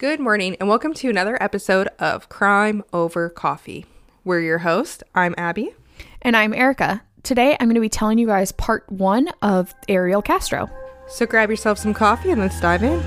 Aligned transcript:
Good 0.00 0.18
morning, 0.18 0.56
and 0.58 0.66
welcome 0.66 0.94
to 0.94 1.10
another 1.10 1.36
episode 1.42 1.88
of 1.98 2.30
Crime 2.30 2.82
Over 2.90 3.28
Coffee. 3.28 3.84
We're 4.24 4.40
your 4.40 4.56
host. 4.56 5.02
I'm 5.14 5.34
Abby. 5.36 5.74
And 6.22 6.34
I'm 6.34 6.54
Erica. 6.54 7.02
Today 7.22 7.54
I'm 7.60 7.66
going 7.66 7.74
to 7.74 7.82
be 7.82 7.90
telling 7.90 8.16
you 8.16 8.26
guys 8.26 8.50
part 8.50 8.90
one 8.90 9.28
of 9.42 9.74
Ariel 9.90 10.22
Castro. 10.22 10.70
So 11.06 11.26
grab 11.26 11.50
yourself 11.50 11.76
some 11.76 11.92
coffee 11.92 12.30
and 12.30 12.40
let's 12.40 12.58
dive 12.62 12.82
in. 12.82 12.98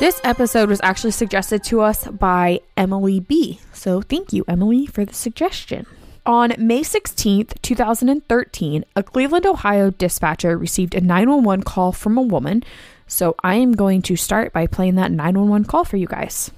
This 0.00 0.20
episode 0.22 0.68
was 0.68 0.80
actually 0.84 1.10
suggested 1.10 1.64
to 1.64 1.80
us 1.80 2.06
by 2.06 2.60
Emily 2.76 3.18
B. 3.18 3.58
So 3.72 4.00
thank 4.00 4.32
you, 4.32 4.44
Emily, 4.46 4.86
for 4.86 5.04
the 5.04 5.12
suggestion. 5.12 5.86
On 6.24 6.54
May 6.56 6.82
16th, 6.82 7.60
2013, 7.62 8.84
a 8.94 9.02
Cleveland, 9.02 9.44
Ohio 9.44 9.90
dispatcher 9.90 10.56
received 10.56 10.94
a 10.94 11.00
911 11.00 11.64
call 11.64 11.90
from 11.90 12.16
a 12.16 12.22
woman. 12.22 12.62
So 13.08 13.34
I 13.42 13.56
am 13.56 13.72
going 13.72 14.02
to 14.02 14.14
start 14.14 14.52
by 14.52 14.68
playing 14.68 14.94
that 14.94 15.10
911 15.10 15.66
call 15.66 15.84
for 15.84 15.96
you 15.96 16.06
guys. 16.06 16.52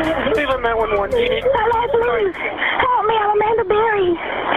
Cleveland 0.00 0.64
911. 0.64 1.12
You 1.20 1.28
need, 1.28 1.44
Hello, 1.44 1.80
please. 1.92 2.32
Help 2.32 3.04
me. 3.04 3.16
I'm 3.20 3.36
Amanda 3.36 3.64
Berry. 3.68 4.10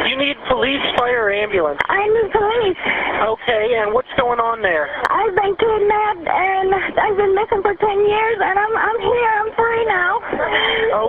you 0.08 0.16
need 0.16 0.38
police, 0.48 0.80
fire, 0.96 1.32
ambulance. 1.36 1.80
I 1.92 2.00
need 2.08 2.30
police. 2.32 2.80
Okay, 3.24 3.76
and 3.80 3.92
what's 3.92 4.12
going 4.16 4.40
on 4.40 4.64
there? 4.64 4.88
I've 5.12 5.36
been 5.36 5.56
kidnapped 5.60 6.28
and 6.28 6.70
I've 6.96 7.18
been 7.20 7.36
missing 7.36 7.60
for 7.64 7.76
10 7.76 7.84
years 8.08 8.38
and 8.40 8.56
I'm, 8.56 8.74
I'm 8.76 9.00
here. 9.04 9.32
I'm 9.44 9.52
free 9.56 9.84
now. 9.88 10.12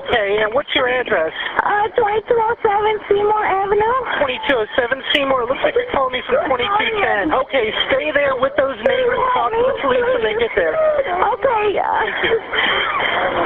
Okay, 0.03 0.43
and 0.43 0.51
what's 0.55 0.71
your 0.75 0.87
address? 0.91 1.31
Uh, 1.63 1.87
2207 1.95 3.11
Seymour 3.11 3.43
Avenue. 3.47 3.99
2207 4.19 5.03
Seymour. 5.15 5.47
Looks 5.47 5.63
like 5.63 5.75
you're 5.79 5.91
calling 5.95 6.15
me 6.19 6.23
from 6.27 6.43
2210. 6.51 7.35
Okay, 7.47 7.71
stay 7.91 8.11
there 8.15 8.35
with 8.39 8.55
those 8.59 8.79
neighbors. 8.83 9.19
Talk 9.35 9.51
to 9.55 9.63
the 9.63 9.79
police 9.83 10.07
when 10.11 10.23
they 10.27 10.37
get 10.43 10.51
there. 10.59 10.75
Okay. 10.75 11.79
Uh, 11.79 12.03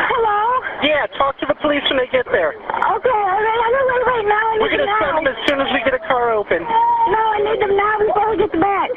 hello? 0.08 0.16
Yeah, 0.82 1.10
talk 1.18 1.34
to 1.42 1.46
the 1.46 1.58
police 1.58 1.82
when 1.90 1.98
they 1.98 2.06
get 2.14 2.24
there. 2.30 2.54
Okay, 2.54 3.20
all 3.28 3.40
right. 3.42 3.60
I'm 3.66 3.72
going 3.74 3.82
to 3.82 3.90
run 3.90 4.02
right 4.06 4.26
now. 4.30 4.44
I 4.46 4.56
We're 4.62 4.70
going 4.72 4.86
to 4.86 4.94
send 5.02 5.14
them 5.18 5.26
as 5.26 5.38
soon 5.50 5.58
as 5.58 5.68
we 5.74 5.82
get 5.82 5.92
a 5.92 6.02
car 6.06 6.30
open. 6.30 6.62
No, 6.62 7.20
I 7.34 7.38
need 7.42 7.58
them 7.58 7.74
now 7.74 7.94
before 7.98 8.30
we 8.30 8.36
get 8.38 8.54
back. 8.54 8.90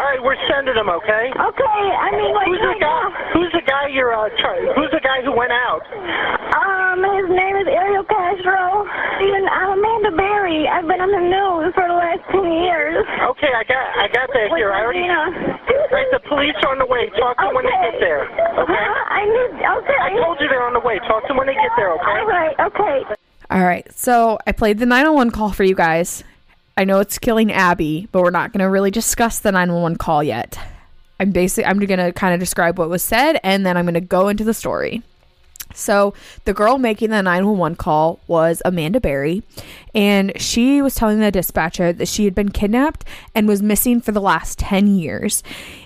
All 0.00 0.06
right, 0.08 0.22
we're 0.22 0.40
sending 0.48 0.74
them, 0.74 0.88
okay? 0.88 1.28
Okay, 1.28 1.84
I 1.92 2.08
mean, 2.16 2.32
like, 2.32 2.48
Who's 2.48 2.60
the 2.64 2.72
right 2.72 2.80
guy? 2.80 2.88
now. 2.88 3.36
Who's 3.36 3.52
the 3.52 3.64
guy 3.68 3.92
you're 3.92 4.16
uh, 4.16 4.32
trying? 4.40 4.64
Who's 4.74 4.90
the 4.96 5.04
guy 5.04 5.20
who 5.20 5.36
went 5.36 5.52
out? 5.52 5.84
Um, 6.56 7.04
his 7.04 7.28
name 7.28 7.56
is 7.60 7.68
Ariel 7.68 8.04
Castro. 8.08 8.88
And 9.20 9.44
I'm 9.52 9.69
Amanda 10.10 10.22
Berry. 10.22 10.68
I've 10.68 10.86
been 10.86 11.00
on 11.00 11.10
the 11.10 11.22
news 11.22 11.74
for 11.74 11.86
the 11.86 11.94
last 11.94 12.22
10 12.30 12.42
years. 12.42 13.06
Okay, 13.30 13.52
I 13.54 13.62
got 13.64 13.84
I 13.98 14.06
got 14.12 14.28
that 14.32 14.50
here. 14.56 14.72
I 14.72 14.82
already. 14.82 15.06
Right, 15.06 16.06
the 16.12 16.20
police 16.28 16.54
are 16.62 16.72
on 16.72 16.78
the 16.78 16.86
way. 16.86 17.10
Talk 17.18 17.36
to 17.38 17.46
them 17.46 17.54
when 17.54 17.64
they 17.64 17.78
get 17.82 17.98
there. 18.00 18.22
Okay. 18.26 18.72
Uh-huh, 18.72 19.14
I 19.14 19.24
need, 19.26 19.58
okay. 19.58 19.98
I 19.98 20.10
told 20.22 20.38
you 20.40 20.48
they're 20.48 20.62
on 20.62 20.72
the 20.72 20.80
way. 20.80 20.98
Talk 21.00 21.22
to 21.22 21.28
them 21.28 21.36
when 21.36 21.46
they 21.46 21.54
get 21.54 21.70
there. 21.76 21.92
Okay. 21.94 22.04
All 22.06 22.26
right, 22.26 22.54
okay. 22.60 23.14
All 23.50 23.64
right, 23.64 23.86
so 23.92 24.38
I 24.46 24.52
played 24.52 24.78
the 24.78 24.86
911 24.86 25.32
call 25.32 25.50
for 25.50 25.64
you 25.64 25.74
guys. 25.74 26.22
I 26.76 26.84
know 26.84 27.00
it's 27.00 27.18
killing 27.18 27.50
Abby, 27.52 28.08
but 28.12 28.22
we're 28.22 28.30
not 28.30 28.52
going 28.52 28.60
to 28.60 28.70
really 28.70 28.92
discuss 28.92 29.40
the 29.40 29.50
911 29.50 29.98
call 29.98 30.22
yet. 30.22 30.58
I'm 31.18 31.32
basically 31.32 31.66
I'm 31.66 31.78
going 31.80 31.98
to 31.98 32.12
kind 32.12 32.32
of 32.32 32.40
describe 32.40 32.78
what 32.78 32.88
was 32.88 33.02
said 33.02 33.40
and 33.42 33.66
then 33.66 33.76
I'm 33.76 33.84
going 33.84 33.94
to 33.94 34.00
go 34.00 34.28
into 34.28 34.44
the 34.44 34.54
story. 34.54 35.02
So, 35.74 36.14
the 36.44 36.54
girl 36.54 36.78
making 36.78 37.10
the 37.10 37.22
911 37.22 37.76
call 37.76 38.20
was 38.26 38.62
Amanda 38.64 39.00
Berry, 39.00 39.42
and 39.94 40.32
she 40.40 40.82
was 40.82 40.94
telling 40.94 41.20
the 41.20 41.30
dispatcher 41.30 41.92
that 41.92 42.08
she 42.08 42.24
had 42.24 42.34
been 42.34 42.50
kidnapped 42.50 43.04
and 43.34 43.46
was 43.46 43.62
missing 43.62 44.00
for 44.00 44.12
the 44.12 44.20
last 44.20 44.58
10 44.58 44.98
years. 44.98 45.42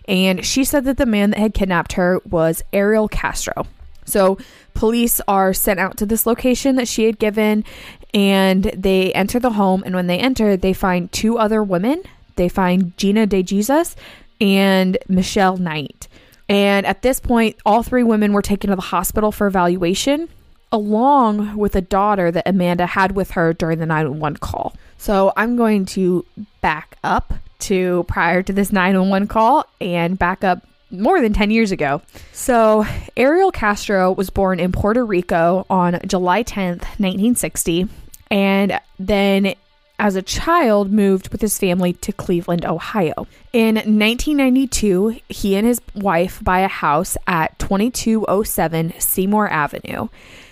And 0.07 0.45
she 0.45 0.65
said 0.65 0.85
that 0.85 0.97
the 0.97 1.07
man 1.07 1.31
that 1.31 1.39
had 1.39 1.55
kidnapped 1.55 1.95
her 1.95 2.21
was 2.29 2.63
Ariel 2.73 3.09
Castro. 3.09 3.67
So, 4.05 4.39
police 4.75 5.21
are 5.27 5.53
sent 5.55 5.81
out 5.81 5.97
to 5.99 6.07
this 6.07 6.27
location 6.27 6.77
that 6.77 6.89
she 6.89 7.05
had 7.05 7.19
given, 7.19 7.65
and 8.13 8.65
they 8.65 9.13
enter 9.13 9.39
the 9.39 9.53
home. 9.53 9.83
And 9.85 9.95
when 9.95 10.07
they 10.07 10.19
enter, 10.19 10.57
they 10.57 10.73
find 10.73 11.11
two 11.11 11.39
other 11.39 11.63
women. 11.63 12.03
They 12.37 12.49
find 12.49 12.97
Gina 12.97 13.27
De 13.27 13.43
Jesus 13.43 13.97
and 14.41 14.99
Michelle 15.09 15.57
Knight. 15.57 16.04
And 16.49 16.87
at 16.87 17.03
this 17.03 17.21
point, 17.21 17.57
all 17.65 17.83
three 17.83 18.03
women 18.03 18.33
were 18.33 18.43
taken 18.43 18.71
to 18.71 18.77
the 18.77 18.83
hospital 18.83 19.33
for 19.33 19.47
evaluation, 19.47 20.29
along 20.71 21.57
with 21.57 21.75
a 21.75 21.81
daughter 21.81 22.31
that 22.31 22.47
Amanda 22.47 22.87
had 22.87 23.13
with 23.13 23.33
her 23.33 23.53
during 23.53 23.79
the 23.79 23.87
911 23.87 24.39
call. 24.39 24.75
So 24.99 25.33
I'm 25.37 25.57
going 25.57 25.87
to 25.87 26.25
back 26.61 26.97
up 27.03 27.35
to 27.61 28.05
prior 28.09 28.43
to 28.43 28.53
this 28.53 28.73
911 28.73 29.29
call 29.29 29.67
and 29.81 30.19
back 30.19 30.45
up 30.45 30.67
more 30.91 31.21
than 31.21 31.33
10 31.33 31.51
years 31.51 31.73
ago. 31.73 32.03
So, 32.33 32.87
Ariel 33.17 33.51
Castro 33.51 34.13
was 34.13 34.31
born 34.31 34.61
in 34.61 34.71
Puerto 34.71 35.05
Rico 35.05 35.67
on 35.69 35.99
July 36.07 36.45
10th, 36.45 36.83
1960, 36.99 37.89
and 38.31 38.81
then 38.99 39.55
as 39.99 40.17
a 40.17 40.23
child 40.23 40.93
moved 40.93 41.31
with 41.31 41.41
his 41.41 41.59
family 41.59 41.93
to 41.95 42.13
Cleveland, 42.13 42.65
Ohio. 42.65 43.27
In 43.55 43.77
1992, 43.77 45.21
he 45.29 45.55
and 45.55 45.65
his 45.65 45.81
wife 45.95 46.43
buy 46.43 46.59
a 46.59 46.69
house 46.69 47.17
at 47.29 47.57
2207 47.61 48.95
Seymour 48.99 49.49
Avenue. 49.49 50.09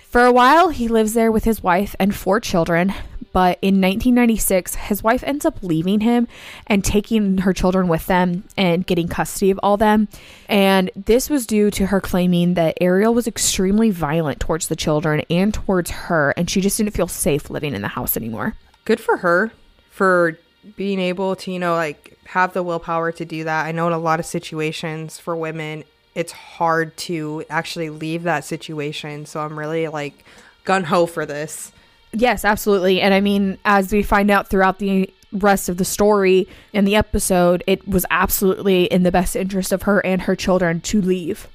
For 0.07 0.23
a 0.23 0.31
while, 0.31 0.69
he 0.69 0.87
lives 0.87 1.13
there 1.13 1.29
with 1.29 1.43
his 1.43 1.61
wife 1.61 1.97
and 1.99 2.15
four 2.15 2.39
children, 2.39 2.93
but 3.33 3.59
in 3.61 3.81
1996, 3.81 4.75
his 4.75 5.03
wife 5.03 5.21
ends 5.25 5.43
up 5.43 5.61
leaving 5.61 5.99
him 5.99 6.29
and 6.65 6.81
taking 6.81 7.39
her 7.39 7.51
children 7.51 7.89
with 7.89 8.05
them 8.05 8.45
and 8.55 8.87
getting 8.87 9.09
custody 9.09 9.51
of 9.51 9.59
all 9.61 9.75
them. 9.75 10.07
And 10.47 10.89
this 10.95 11.29
was 11.29 11.45
due 11.45 11.71
to 11.71 11.87
her 11.87 11.99
claiming 11.99 12.53
that 12.53 12.77
Ariel 12.79 13.13
was 13.13 13.27
extremely 13.27 13.89
violent 13.89 14.39
towards 14.39 14.69
the 14.69 14.77
children 14.77 15.23
and 15.29 15.53
towards 15.53 15.91
her, 15.91 16.33
and 16.37 16.49
she 16.49 16.61
just 16.61 16.77
didn't 16.77 16.93
feel 16.93 17.09
safe 17.09 17.49
living 17.49 17.75
in 17.75 17.81
the 17.81 17.89
house 17.89 18.15
anymore. 18.15 18.55
Good 18.85 19.01
for 19.01 19.17
her 19.17 19.51
for 19.89 20.39
being 20.75 20.99
able 20.99 21.35
to, 21.37 21.51
you 21.51 21.59
know, 21.59 21.73
like 21.73 22.17
have 22.25 22.53
the 22.53 22.63
willpower 22.63 23.11
to 23.11 23.25
do 23.25 23.43
that. 23.43 23.65
I 23.65 23.71
know 23.71 23.87
in 23.87 23.93
a 23.93 23.99
lot 23.99 24.19
of 24.19 24.25
situations 24.25 25.19
for 25.19 25.35
women, 25.35 25.83
it's 26.15 26.31
hard 26.31 26.95
to 26.97 27.43
actually 27.49 27.89
leave 27.89 28.23
that 28.23 28.45
situation. 28.45 29.25
So 29.25 29.41
I'm 29.41 29.57
really 29.57 29.87
like 29.87 30.25
gun 30.63 30.85
ho 30.85 31.05
for 31.05 31.25
this. 31.25 31.71
Yes, 32.11 32.45
absolutely. 32.45 33.01
And 33.01 33.13
I 33.13 33.21
mean, 33.21 33.57
as 33.65 33.91
we 33.91 34.03
find 34.03 34.29
out 34.29 34.49
throughout 34.49 34.79
the 34.79 35.11
rest 35.31 35.67
of 35.67 35.77
the 35.77 35.85
story 35.85 36.47
and 36.73 36.87
the 36.87 36.95
episode, 36.95 37.63
it 37.65 37.87
was 37.87 38.05
absolutely 38.11 38.85
in 38.85 39.03
the 39.03 39.11
best 39.11 39.35
interest 39.35 39.71
of 39.71 39.83
her 39.83 40.05
and 40.05 40.21
her 40.23 40.35
children 40.35 40.79
to 40.81 41.01
leave. 41.01 41.47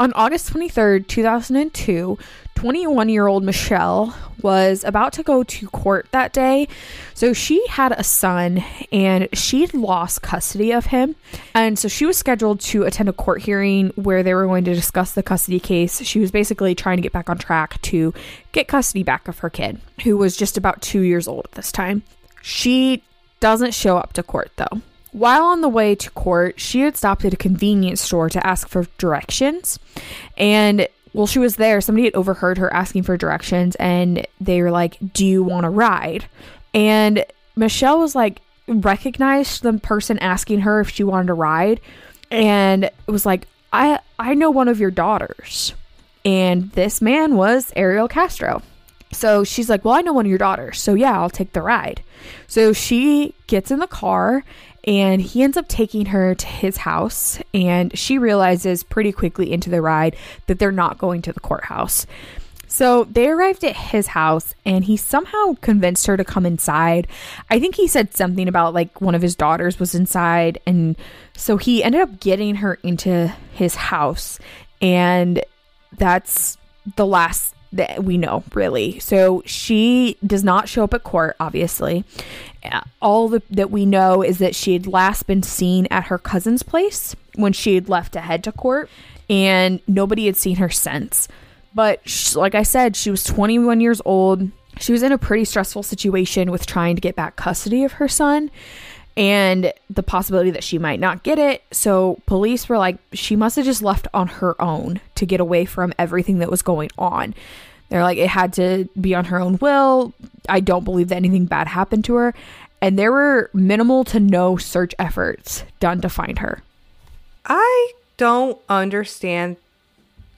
On 0.00 0.12
August 0.14 0.52
23rd, 0.52 1.06
2002, 1.06 2.18
21 2.56 3.08
year 3.08 3.28
old 3.28 3.44
Michelle 3.44 4.16
was 4.42 4.82
about 4.82 5.12
to 5.12 5.22
go 5.22 5.44
to 5.44 5.68
court 5.68 6.08
that 6.10 6.32
day. 6.32 6.66
So 7.14 7.32
she 7.32 7.64
had 7.68 7.92
a 7.92 8.02
son 8.02 8.64
and 8.90 9.28
she'd 9.32 9.72
lost 9.72 10.22
custody 10.22 10.72
of 10.72 10.86
him. 10.86 11.14
And 11.54 11.78
so 11.78 11.86
she 11.86 12.06
was 12.06 12.16
scheduled 12.16 12.58
to 12.60 12.82
attend 12.82 13.08
a 13.08 13.12
court 13.12 13.42
hearing 13.42 13.90
where 13.94 14.24
they 14.24 14.34
were 14.34 14.46
going 14.46 14.64
to 14.64 14.74
discuss 14.74 15.12
the 15.12 15.22
custody 15.22 15.60
case. 15.60 16.02
She 16.02 16.18
was 16.18 16.32
basically 16.32 16.74
trying 16.74 16.96
to 16.96 17.02
get 17.02 17.12
back 17.12 17.30
on 17.30 17.38
track 17.38 17.80
to 17.82 18.12
get 18.50 18.66
custody 18.66 19.04
back 19.04 19.28
of 19.28 19.38
her 19.38 19.50
kid, 19.50 19.80
who 20.02 20.16
was 20.16 20.36
just 20.36 20.56
about 20.56 20.82
two 20.82 21.02
years 21.02 21.28
old 21.28 21.44
at 21.44 21.52
this 21.52 21.70
time. 21.70 22.02
She 22.42 23.04
doesn't 23.38 23.74
show 23.74 23.96
up 23.96 24.12
to 24.14 24.24
court 24.24 24.50
though. 24.56 24.80
While 25.14 25.44
on 25.44 25.60
the 25.60 25.68
way 25.68 25.94
to 25.94 26.10
court, 26.10 26.58
she 26.58 26.80
had 26.80 26.96
stopped 26.96 27.24
at 27.24 27.32
a 27.32 27.36
convenience 27.36 28.00
store 28.00 28.28
to 28.30 28.44
ask 28.44 28.68
for 28.68 28.88
directions. 28.98 29.78
And 30.36 30.88
while 31.12 31.28
she 31.28 31.38
was 31.38 31.54
there, 31.54 31.80
somebody 31.80 32.06
had 32.06 32.16
overheard 32.16 32.58
her 32.58 32.72
asking 32.74 33.04
for 33.04 33.16
directions 33.16 33.76
and 33.76 34.26
they 34.40 34.60
were 34.60 34.72
like, 34.72 34.96
Do 35.12 35.24
you 35.24 35.44
want 35.44 35.64
to 35.64 35.70
ride? 35.70 36.24
And 36.74 37.24
Michelle 37.54 38.00
was 38.00 38.16
like, 38.16 38.40
recognized 38.66 39.62
the 39.62 39.74
person 39.74 40.18
asking 40.18 40.60
her 40.60 40.80
if 40.80 40.90
she 40.90 41.04
wanted 41.04 41.28
to 41.28 41.34
ride 41.34 41.80
and 42.32 42.84
it 42.84 42.92
was 43.06 43.24
like, 43.24 43.46
I, 43.72 44.00
I 44.18 44.34
know 44.34 44.50
one 44.50 44.66
of 44.66 44.80
your 44.80 44.90
daughters. 44.90 45.74
And 46.24 46.72
this 46.72 47.00
man 47.00 47.36
was 47.36 47.72
Ariel 47.76 48.08
Castro. 48.08 48.62
So 49.12 49.44
she's 49.44 49.70
like, 49.70 49.84
Well, 49.84 49.94
I 49.94 50.00
know 50.00 50.12
one 50.12 50.26
of 50.26 50.30
your 50.30 50.38
daughters. 50.38 50.80
So 50.80 50.94
yeah, 50.94 51.16
I'll 51.20 51.30
take 51.30 51.52
the 51.52 51.62
ride. 51.62 52.02
So 52.48 52.72
she 52.72 53.34
gets 53.46 53.70
in 53.70 53.78
the 53.78 53.86
car 53.86 54.42
and 54.84 55.20
he 55.20 55.42
ends 55.42 55.56
up 55.56 55.68
taking 55.68 56.06
her 56.06 56.34
to 56.34 56.46
his 56.46 56.78
house. 56.78 57.40
And 57.52 57.96
she 57.98 58.18
realizes 58.18 58.82
pretty 58.82 59.12
quickly 59.12 59.52
into 59.52 59.70
the 59.70 59.82
ride 59.82 60.16
that 60.46 60.58
they're 60.58 60.72
not 60.72 60.98
going 60.98 61.22
to 61.22 61.32
the 61.32 61.40
courthouse. 61.40 62.06
So 62.66 63.04
they 63.04 63.28
arrived 63.28 63.62
at 63.62 63.76
his 63.76 64.08
house 64.08 64.54
and 64.64 64.84
he 64.84 64.96
somehow 64.96 65.54
convinced 65.60 66.06
her 66.06 66.16
to 66.16 66.24
come 66.24 66.44
inside. 66.44 67.06
I 67.48 67.60
think 67.60 67.76
he 67.76 67.86
said 67.86 68.14
something 68.14 68.48
about 68.48 68.74
like 68.74 69.00
one 69.00 69.14
of 69.14 69.22
his 69.22 69.36
daughters 69.36 69.78
was 69.78 69.94
inside. 69.94 70.58
And 70.66 70.96
so 71.36 71.56
he 71.56 71.84
ended 71.84 72.00
up 72.00 72.18
getting 72.18 72.56
her 72.56 72.74
into 72.82 73.28
his 73.52 73.76
house. 73.76 74.40
And 74.82 75.40
that's 75.96 76.58
the 76.96 77.06
last 77.06 77.53
that 77.74 78.04
we 78.04 78.16
know, 78.16 78.44
really. 78.54 78.98
So 79.00 79.42
she 79.44 80.16
does 80.26 80.44
not 80.44 80.68
show 80.68 80.84
up 80.84 80.94
at 80.94 81.02
court, 81.02 81.36
obviously. 81.38 82.04
Uh, 82.64 82.80
All 83.02 83.28
the, 83.28 83.42
that 83.50 83.70
we 83.70 83.84
know 83.84 84.22
is 84.22 84.38
that 84.38 84.54
she 84.54 84.72
had 84.72 84.86
last 84.86 85.26
been 85.26 85.42
seen 85.42 85.86
at 85.90 86.04
her 86.04 86.18
cousin's 86.18 86.62
place 86.62 87.14
when 87.34 87.52
she 87.52 87.74
had 87.74 87.88
left 87.88 88.12
to 88.14 88.20
head 88.20 88.44
to 88.44 88.52
court, 88.52 88.88
and 89.28 89.80
nobody 89.86 90.26
had 90.26 90.36
seen 90.36 90.56
her 90.56 90.70
since. 90.70 91.28
But 91.74 92.08
sh 92.08 92.36
like 92.36 92.54
I 92.54 92.62
said, 92.62 92.96
she 92.96 93.10
was 93.10 93.24
21 93.24 93.80
years 93.80 94.00
old. 94.04 94.50
She 94.78 94.92
was 94.92 95.02
in 95.02 95.12
a 95.12 95.18
pretty 95.18 95.44
stressful 95.44 95.82
situation 95.82 96.50
with 96.50 96.66
trying 96.66 96.94
to 96.96 97.00
get 97.00 97.16
back 97.16 97.36
custody 97.36 97.84
of 97.84 97.92
her 97.92 98.08
son 98.08 98.50
and 99.16 99.72
the 99.88 100.02
possibility 100.02 100.50
that 100.50 100.64
she 100.64 100.78
might 100.78 100.98
not 100.98 101.22
get 101.22 101.38
it. 101.38 101.62
So 101.70 102.20
police 102.26 102.68
were 102.68 102.78
like, 102.78 102.98
she 103.12 103.36
must 103.36 103.56
have 103.56 103.64
just 103.64 103.82
left 103.82 104.08
on 104.12 104.26
her 104.26 104.60
own 104.60 105.00
to 105.14 105.26
get 105.26 105.40
away 105.40 105.64
from 105.64 105.92
everything 105.98 106.38
that 106.38 106.50
was 106.50 106.62
going 106.62 106.90
on. 106.98 107.34
They're 107.90 108.02
like, 108.02 108.18
it 108.18 108.28
had 108.28 108.52
to 108.54 108.88
be 109.00 109.14
on 109.14 109.26
her 109.26 109.38
own 109.38 109.58
will. 109.58 110.14
I 110.48 110.60
don't 110.60 110.84
believe 110.84 111.08
that 111.08 111.16
anything 111.16 111.46
bad 111.46 111.68
happened 111.68 112.04
to 112.06 112.14
her. 112.14 112.34
And 112.80 112.98
there 112.98 113.12
were 113.12 113.50
minimal 113.54 114.04
to 114.04 114.20
no 114.20 114.56
search 114.56 114.94
efforts 114.98 115.64
done 115.80 116.00
to 116.00 116.08
find 116.08 116.40
her. 116.40 116.62
I 117.46 117.92
don't 118.16 118.58
understand 118.68 119.56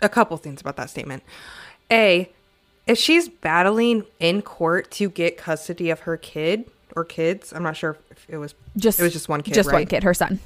a 0.02 0.08
couple 0.08 0.36
things 0.36 0.60
about 0.60 0.76
that 0.76 0.90
statement. 0.90 1.22
A, 1.90 2.30
if 2.86 2.98
she's 2.98 3.28
battling 3.28 4.04
in 4.20 4.42
court 4.42 4.90
to 4.92 5.08
get 5.08 5.36
custody 5.36 5.90
of 5.90 6.00
her 6.00 6.16
kid 6.16 6.70
or 6.96 7.04
kids, 7.04 7.52
I'm 7.52 7.62
not 7.62 7.76
sure 7.76 7.96
if 8.10 8.26
it 8.28 8.38
was 8.38 8.54
Just 8.76 8.98
it 8.98 9.02
was 9.02 9.12
just 9.12 9.28
one 9.28 9.42
kid, 9.42 9.54
Just 9.54 9.70
one 9.70 9.86
kid, 9.86 10.02
her 10.02 10.14
son. 10.14 10.40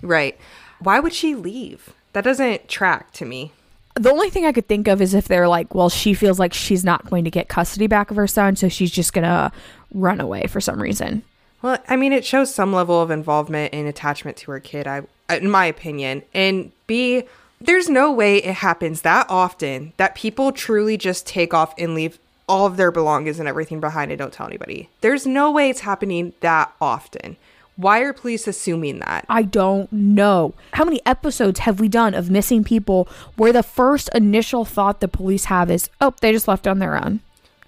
Right. 0.00 0.38
Why 0.78 1.00
would 1.00 1.12
she 1.12 1.34
leave? 1.34 1.92
That 2.12 2.24
doesn't 2.24 2.68
track 2.68 3.12
to 3.14 3.24
me. 3.24 3.52
The 3.94 4.10
only 4.10 4.30
thing 4.30 4.46
I 4.46 4.52
could 4.52 4.68
think 4.68 4.88
of 4.88 5.02
is 5.02 5.14
if 5.14 5.26
they're 5.26 5.48
like, 5.48 5.74
well, 5.74 5.88
she 5.88 6.14
feels 6.14 6.38
like 6.38 6.54
she's 6.54 6.84
not 6.84 7.08
going 7.10 7.24
to 7.24 7.30
get 7.30 7.48
custody 7.48 7.86
back 7.86 8.10
of 8.10 8.16
her 8.16 8.26
son, 8.26 8.54
so 8.56 8.68
she's 8.68 8.90
just 8.90 9.12
gonna 9.12 9.50
run 9.92 10.20
away 10.20 10.46
for 10.46 10.60
some 10.60 10.80
reason. 10.80 11.22
Well, 11.62 11.78
I 11.88 11.96
mean, 11.96 12.12
it 12.12 12.24
shows 12.24 12.54
some 12.54 12.72
level 12.72 13.00
of 13.00 13.10
involvement 13.10 13.74
and 13.74 13.88
attachment 13.88 14.36
to 14.38 14.50
her 14.52 14.60
kid. 14.60 14.86
I, 14.86 15.02
in 15.30 15.50
my 15.50 15.64
opinion, 15.64 16.22
and 16.34 16.72
B, 16.86 17.24
there's 17.58 17.88
no 17.88 18.12
way 18.12 18.36
it 18.36 18.56
happens 18.56 19.00
that 19.00 19.26
often 19.30 19.94
that 19.96 20.14
people 20.14 20.52
truly 20.52 20.98
just 20.98 21.26
take 21.26 21.54
off 21.54 21.74
and 21.78 21.94
leave 21.94 22.18
all 22.48 22.66
of 22.66 22.76
their 22.76 22.90
belongings 22.90 23.38
and 23.38 23.48
everything 23.48 23.80
behind 23.80 24.10
and 24.10 24.18
don't 24.18 24.32
tell 24.32 24.46
anybody. 24.46 24.88
There's 25.00 25.26
no 25.26 25.50
way 25.50 25.68
it's 25.68 25.80
happening 25.80 26.32
that 26.40 26.72
often. 26.80 27.36
Why 27.76 28.00
are 28.00 28.12
police 28.12 28.46
assuming 28.46 29.00
that? 29.00 29.26
I 29.28 29.42
don't 29.42 29.92
know. 29.92 30.54
How 30.72 30.84
many 30.84 31.00
episodes 31.04 31.60
have 31.60 31.78
we 31.78 31.88
done 31.88 32.14
of 32.14 32.30
missing 32.30 32.64
people 32.64 33.06
where 33.36 33.52
the 33.52 33.62
first 33.62 34.08
initial 34.14 34.64
thought 34.64 35.00
the 35.00 35.08
police 35.08 35.46
have 35.46 35.70
is, 35.70 35.90
oh, 36.00 36.14
they 36.20 36.32
just 36.32 36.48
left 36.48 36.66
on 36.66 36.78
their 36.78 36.96
own? 36.96 37.20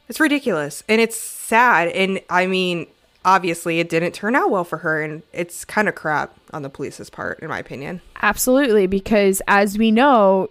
It's 0.08 0.20
ridiculous 0.20 0.82
and 0.88 1.00
it's 1.00 1.19
sad. 1.19 1.88
And 1.88 2.20
I 2.30 2.46
mean, 2.46 2.86
obviously, 3.25 3.80
it 3.80 3.90
didn't 3.90 4.12
turn 4.12 4.34
out 4.34 4.50
well 4.50 4.64
for 4.64 4.78
her, 4.78 5.02
and 5.02 5.22
it's 5.32 5.64
kind 5.64 5.88
of 5.88 5.94
crap 5.94 6.34
on 6.52 6.62
the 6.62 6.70
police's 6.70 7.10
part, 7.10 7.40
in 7.40 7.48
my 7.48 7.58
opinion. 7.58 8.00
Absolutely, 8.22 8.86
because 8.86 9.42
as 9.46 9.76
we 9.76 9.90
know, 9.90 10.48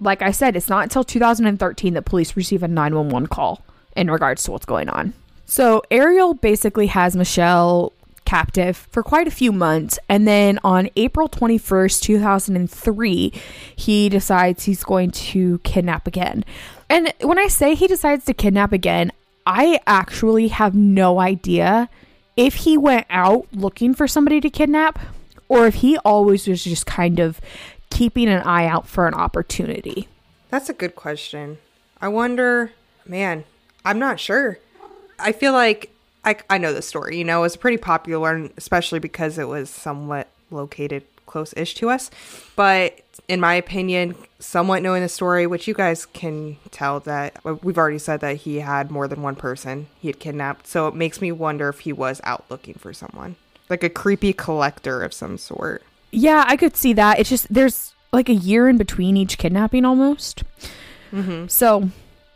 like 0.00 0.22
I 0.22 0.30
said, 0.30 0.56
it's 0.56 0.68
not 0.68 0.84
until 0.84 1.04
2013 1.04 1.94
that 1.94 2.02
police 2.02 2.36
receive 2.36 2.62
a 2.62 2.68
911 2.68 3.28
call 3.28 3.64
in 3.96 4.10
regards 4.10 4.44
to 4.44 4.52
what's 4.52 4.66
going 4.66 4.88
on. 4.88 5.12
So 5.44 5.82
Ariel 5.90 6.34
basically 6.34 6.88
has 6.88 7.16
Michelle 7.16 7.92
captive 8.24 8.76
for 8.90 9.02
quite 9.02 9.26
a 9.26 9.30
few 9.30 9.50
months. 9.50 9.98
And 10.08 10.28
then 10.28 10.58
on 10.62 10.90
April 10.96 11.28
21st, 11.28 12.02
2003, 12.02 13.32
he 13.74 14.08
decides 14.10 14.64
he's 14.64 14.84
going 14.84 15.10
to 15.10 15.58
kidnap 15.60 16.06
again. 16.06 16.44
And 16.90 17.12
when 17.22 17.38
I 17.38 17.46
say 17.46 17.74
he 17.74 17.86
decides 17.86 18.26
to 18.26 18.34
kidnap 18.34 18.72
again, 18.72 19.12
I 19.46 19.80
actually 19.86 20.48
have 20.48 20.74
no 20.74 21.20
idea 21.20 21.88
if 22.36 22.54
he 22.54 22.76
went 22.76 23.06
out 23.08 23.46
looking 23.50 23.94
for 23.94 24.06
somebody 24.06 24.42
to 24.42 24.50
kidnap 24.50 24.98
or 25.48 25.66
if 25.66 25.76
he 25.76 25.96
always 25.98 26.46
was 26.46 26.62
just 26.62 26.84
kind 26.84 27.18
of 27.18 27.40
keeping 27.90 28.28
an 28.28 28.42
eye 28.42 28.66
out 28.66 28.86
for 28.86 29.06
an 29.06 29.14
opportunity. 29.14 30.08
That's 30.50 30.68
a 30.68 30.74
good 30.74 30.96
question. 30.96 31.58
I 32.00 32.08
wonder, 32.08 32.72
man, 33.06 33.44
I'm 33.84 33.98
not 33.98 34.20
sure. 34.20 34.58
I 35.18 35.32
feel 35.32 35.52
like 35.52 35.90
I, 36.24 36.36
I 36.48 36.58
know 36.58 36.72
the 36.72 36.82
story, 36.82 37.18
you 37.18 37.24
know, 37.24 37.40
it 37.40 37.42
was 37.42 37.56
pretty 37.56 37.78
popular, 37.78 38.50
especially 38.56 38.98
because 38.98 39.38
it 39.38 39.48
was 39.48 39.70
somewhat 39.70 40.28
located 40.50 41.04
close 41.26 41.54
ish 41.56 41.74
to 41.74 41.90
us. 41.90 42.10
But 42.56 43.00
in 43.28 43.40
my 43.40 43.54
opinion, 43.54 44.16
somewhat 44.40 44.82
knowing 44.82 45.02
the 45.02 45.08
story, 45.08 45.46
which 45.46 45.68
you 45.68 45.74
guys 45.74 46.06
can 46.06 46.56
tell 46.70 47.00
that 47.00 47.38
uh, 47.44 47.54
we've 47.62 47.78
already 47.78 47.98
said 47.98 48.20
that 48.20 48.38
he 48.38 48.60
had 48.60 48.90
more 48.90 49.06
than 49.06 49.22
one 49.22 49.36
person 49.36 49.86
he 50.00 50.08
had 50.08 50.18
kidnapped. 50.18 50.66
So 50.66 50.88
it 50.88 50.94
makes 50.94 51.20
me 51.20 51.30
wonder 51.30 51.68
if 51.68 51.80
he 51.80 51.92
was 51.92 52.20
out 52.24 52.44
looking 52.48 52.74
for 52.74 52.92
someone, 52.92 53.36
like 53.68 53.84
a 53.84 53.90
creepy 53.90 54.32
collector 54.32 55.02
of 55.02 55.12
some 55.12 55.38
sort. 55.38 55.82
Yeah, 56.10 56.44
I 56.46 56.56
could 56.56 56.76
see 56.76 56.92
that. 56.94 57.18
It's 57.18 57.28
just 57.28 57.52
there's 57.52 57.94
like 58.12 58.28
a 58.28 58.34
year 58.34 58.68
in 58.68 58.78
between 58.78 59.16
each 59.16 59.38
kidnapping 59.38 59.84
almost. 59.84 60.42
Mm-hmm. 61.12 61.46
So 61.48 61.90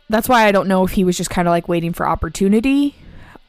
that's 0.09 0.29
why 0.29 0.45
I 0.45 0.51
don't 0.51 0.67
know 0.67 0.83
if 0.83 0.91
he 0.91 1.03
was 1.03 1.17
just 1.17 1.29
kind 1.29 1.47
of 1.47 1.51
like 1.51 1.67
waiting 1.67 1.93
for 1.93 2.07
opportunity 2.07 2.95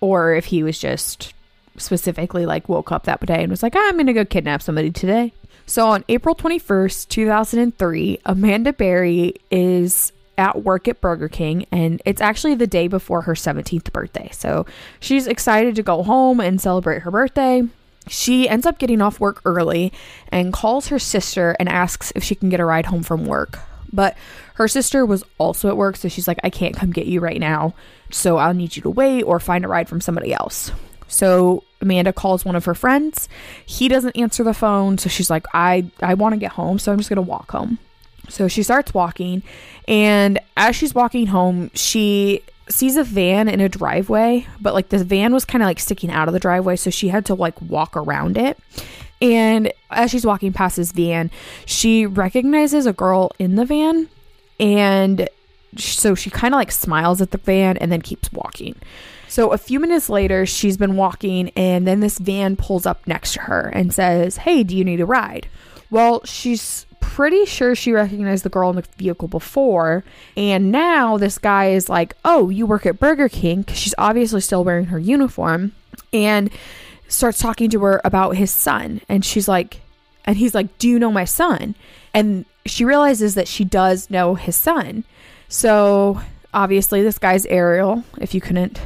or 0.01 0.35
if 0.35 0.47
he 0.47 0.63
was 0.63 0.79
just 0.79 1.35
specifically 1.77 2.47
like 2.47 2.69
woke 2.69 2.93
up 2.93 3.05
that 3.05 3.25
day 3.27 3.43
and 3.43 3.51
was 3.51 3.63
like, 3.63 3.75
ah, 3.77 3.89
I'm 3.89 3.95
going 3.95 4.07
to 4.07 4.13
go 4.13 4.25
kidnap 4.25 4.63
somebody 4.63 4.91
today. 4.91 5.33
So 5.67 5.89
on 5.89 6.05
April 6.09 6.35
21st, 6.35 7.09
2003, 7.09 8.21
Amanda 8.27 8.73
Berry 8.73 9.35
is 9.51 10.13
at 10.37 10.63
work 10.63 10.89
at 10.89 11.01
Burger 11.01 11.29
King 11.29 11.65
and 11.71 12.03
it's 12.05 12.21
actually 12.21 12.55
the 12.55 12.67
day 12.67 12.89
before 12.89 13.23
her 13.23 13.35
17th 13.35 13.93
birthday. 13.93 14.29
So 14.33 14.67
she's 15.01 15.27
excited 15.27 15.75
to 15.77 15.83
go 15.83 16.03
home 16.03 16.41
and 16.41 16.61
celebrate 16.61 17.03
her 17.03 17.11
birthday. 17.11 17.63
She 18.09 18.49
ends 18.49 18.67
up 18.67 18.79
getting 18.79 19.01
off 19.01 19.21
work 19.21 19.41
early 19.45 19.93
and 20.29 20.53
calls 20.53 20.89
her 20.89 20.99
sister 20.99 21.57
and 21.59 21.69
asks 21.69 22.13
if 22.15 22.23
she 22.23 22.35
can 22.35 22.49
get 22.49 22.61
a 22.61 22.65
ride 22.65 22.87
home 22.87 23.03
from 23.03 23.25
work. 23.25 23.59
But 23.93 24.17
her 24.55 24.69
sister 24.69 25.07
was 25.07 25.25
also 25.39 25.69
at 25.69 25.77
work, 25.77 25.97
so 25.97 26.09
she's 26.09 26.29
like, 26.29 26.39
I 26.43 26.51
can't 26.51 26.77
come 26.77 26.91
get 26.91 27.07
you 27.07 27.21
right 27.21 27.41
now. 27.41 27.75
So 28.11 28.39
I'll 28.39 28.55
need 28.55 28.77
you 28.77 28.83
to 28.83 28.91
wait 28.91 29.23
or 29.23 29.41
find 29.41 29.65
a 29.65 29.69
ride 29.69 29.89
from 29.89 30.01
somebody 30.01 30.33
else. 30.33 30.71
So 31.07 31.65
Amanda 31.81 32.13
calls 32.13 32.45
one 32.45 32.57
of 32.57 32.65
her 32.65 32.75
friends. 32.75 33.29
He 33.65 33.89
doesn't 33.89 34.17
answer 34.17 34.43
the 34.43 34.55
phone, 34.55 34.99
so 34.99 35.09
she's 35.09 35.31
like, 35.31 35.47
I, 35.55 35.91
I 36.01 36.15
want 36.15 36.33
to 36.33 36.39
get 36.39 36.53
home, 36.53 36.79
so 36.79 36.93
I'm 36.93 36.99
just 36.99 37.09
gonna 37.09 37.23
walk 37.23 37.53
home. 37.53 37.79
So 38.29 38.49
she 38.49 38.63
starts 38.63 38.95
walking, 38.95 39.43
and 39.87 40.39
as 40.57 40.75
she's 40.75 40.95
walking 40.95 41.29
home, 41.29 41.71
she 41.75 42.43
sees 42.69 42.97
a 42.97 43.05
van 43.05 43.49
in 43.49 43.61
a 43.61 43.69
driveway, 43.69 44.47
but 44.61 44.75
like 44.75 44.89
the 44.89 45.05
van 45.05 45.33
was 45.33 45.45
kind 45.45 45.63
of 45.63 45.67
like 45.67 45.79
sticking 45.79 46.11
out 46.11 46.29
of 46.29 46.35
the 46.35 46.41
driveway, 46.41 46.77
so 46.77 46.91
she 46.91 47.09
had 47.09 47.25
to 47.27 47.35
like 47.35 47.61
walk 47.63 47.97
around 47.97 48.39
it. 48.39 48.59
And 49.21 49.73
as 49.91 50.11
she's 50.11 50.27
walking 50.27 50.53
past 50.53 50.77
this 50.77 50.93
van, 50.93 51.31
she 51.67 52.07
recognizes 52.07 52.87
a 52.87 52.93
girl 52.93 53.31
in 53.39 53.57
the 53.57 53.65
van, 53.65 54.09
and 54.59 55.29
so 55.77 56.15
she 56.15 56.31
kind 56.31 56.55
of 56.55 56.59
like 56.59 56.73
smiles 56.73 57.21
at 57.21 57.31
the 57.31 57.39
van 57.39 57.77
and 57.79 57.91
then 57.91 58.03
keeps 58.03 58.33
walking. 58.33 58.77
So 59.29 59.53
a 59.53 59.59
few 59.59 59.81
minutes 59.81 60.09
later, 60.09 60.47
she's 60.47 60.77
been 60.77 60.97
walking, 60.97 61.51
and 61.51 61.87
then 61.87 62.01
this 62.01 62.19
van 62.19 62.57
pulls 62.57 62.87
up 62.87 63.07
next 63.07 63.33
to 63.35 63.41
her 63.43 63.69
and 63.69 63.93
says, 63.93 64.39
Hey, 64.39 64.63
do 64.63 64.77
you 64.77 64.85
need 64.85 65.01
a 65.01 65.07
ride? 65.07 65.49
Well, 65.91 66.25
she's 66.25 66.87
pretty 67.15 67.45
sure 67.45 67.77
she 67.77 67.93
recognized 67.93 68.45
the 68.45 68.49
girl 68.49 68.71
in 68.71 68.77
the 68.77 68.85
vehicle 68.97 69.29
before. 69.29 70.03
And 70.37 70.73
now 70.73 71.17
this 71.17 71.39
guy 71.39 71.67
is 71.67 71.89
like, 71.89 72.17
Oh, 72.25 72.51
you 72.51 72.67
work 72.67 72.87
at 72.87 72.99
Burger 72.99 73.29
King? 73.29 73.63
Because 73.63 73.79
she's 73.79 73.95
obviously 73.99 74.41
still 74.41 74.65
wearing 74.65 74.87
her 74.87 74.99
uniform. 74.99 75.73
And 76.13 76.51
starts 77.07 77.39
talking 77.39 77.71
to 77.71 77.81
her 77.85 78.01
about 78.05 78.37
his 78.37 78.51
son. 78.51 79.01
And 79.09 79.25
she's 79.25 79.47
like, 79.47 79.81
And 80.25 80.39
he's 80.39 80.57
like, 80.57 80.77
Do 80.79 80.89
you 80.89 80.99
know 80.99 81.13
my 81.13 81.25
son? 81.25 81.77
And 82.13 82.47
she 82.67 82.85
realizes 82.85 83.37
that 83.37 83.47
she 83.47 83.65
does 83.65 84.11
know 84.11 84.35
his 84.35 84.57
son. 84.57 85.05
So 85.49 86.21
obviously, 86.53 87.01
this 87.03 87.19
guy's 87.19 87.47
Ariel, 87.47 88.03
if 88.21 88.35
you 88.35 88.41
couldn't 88.41 88.81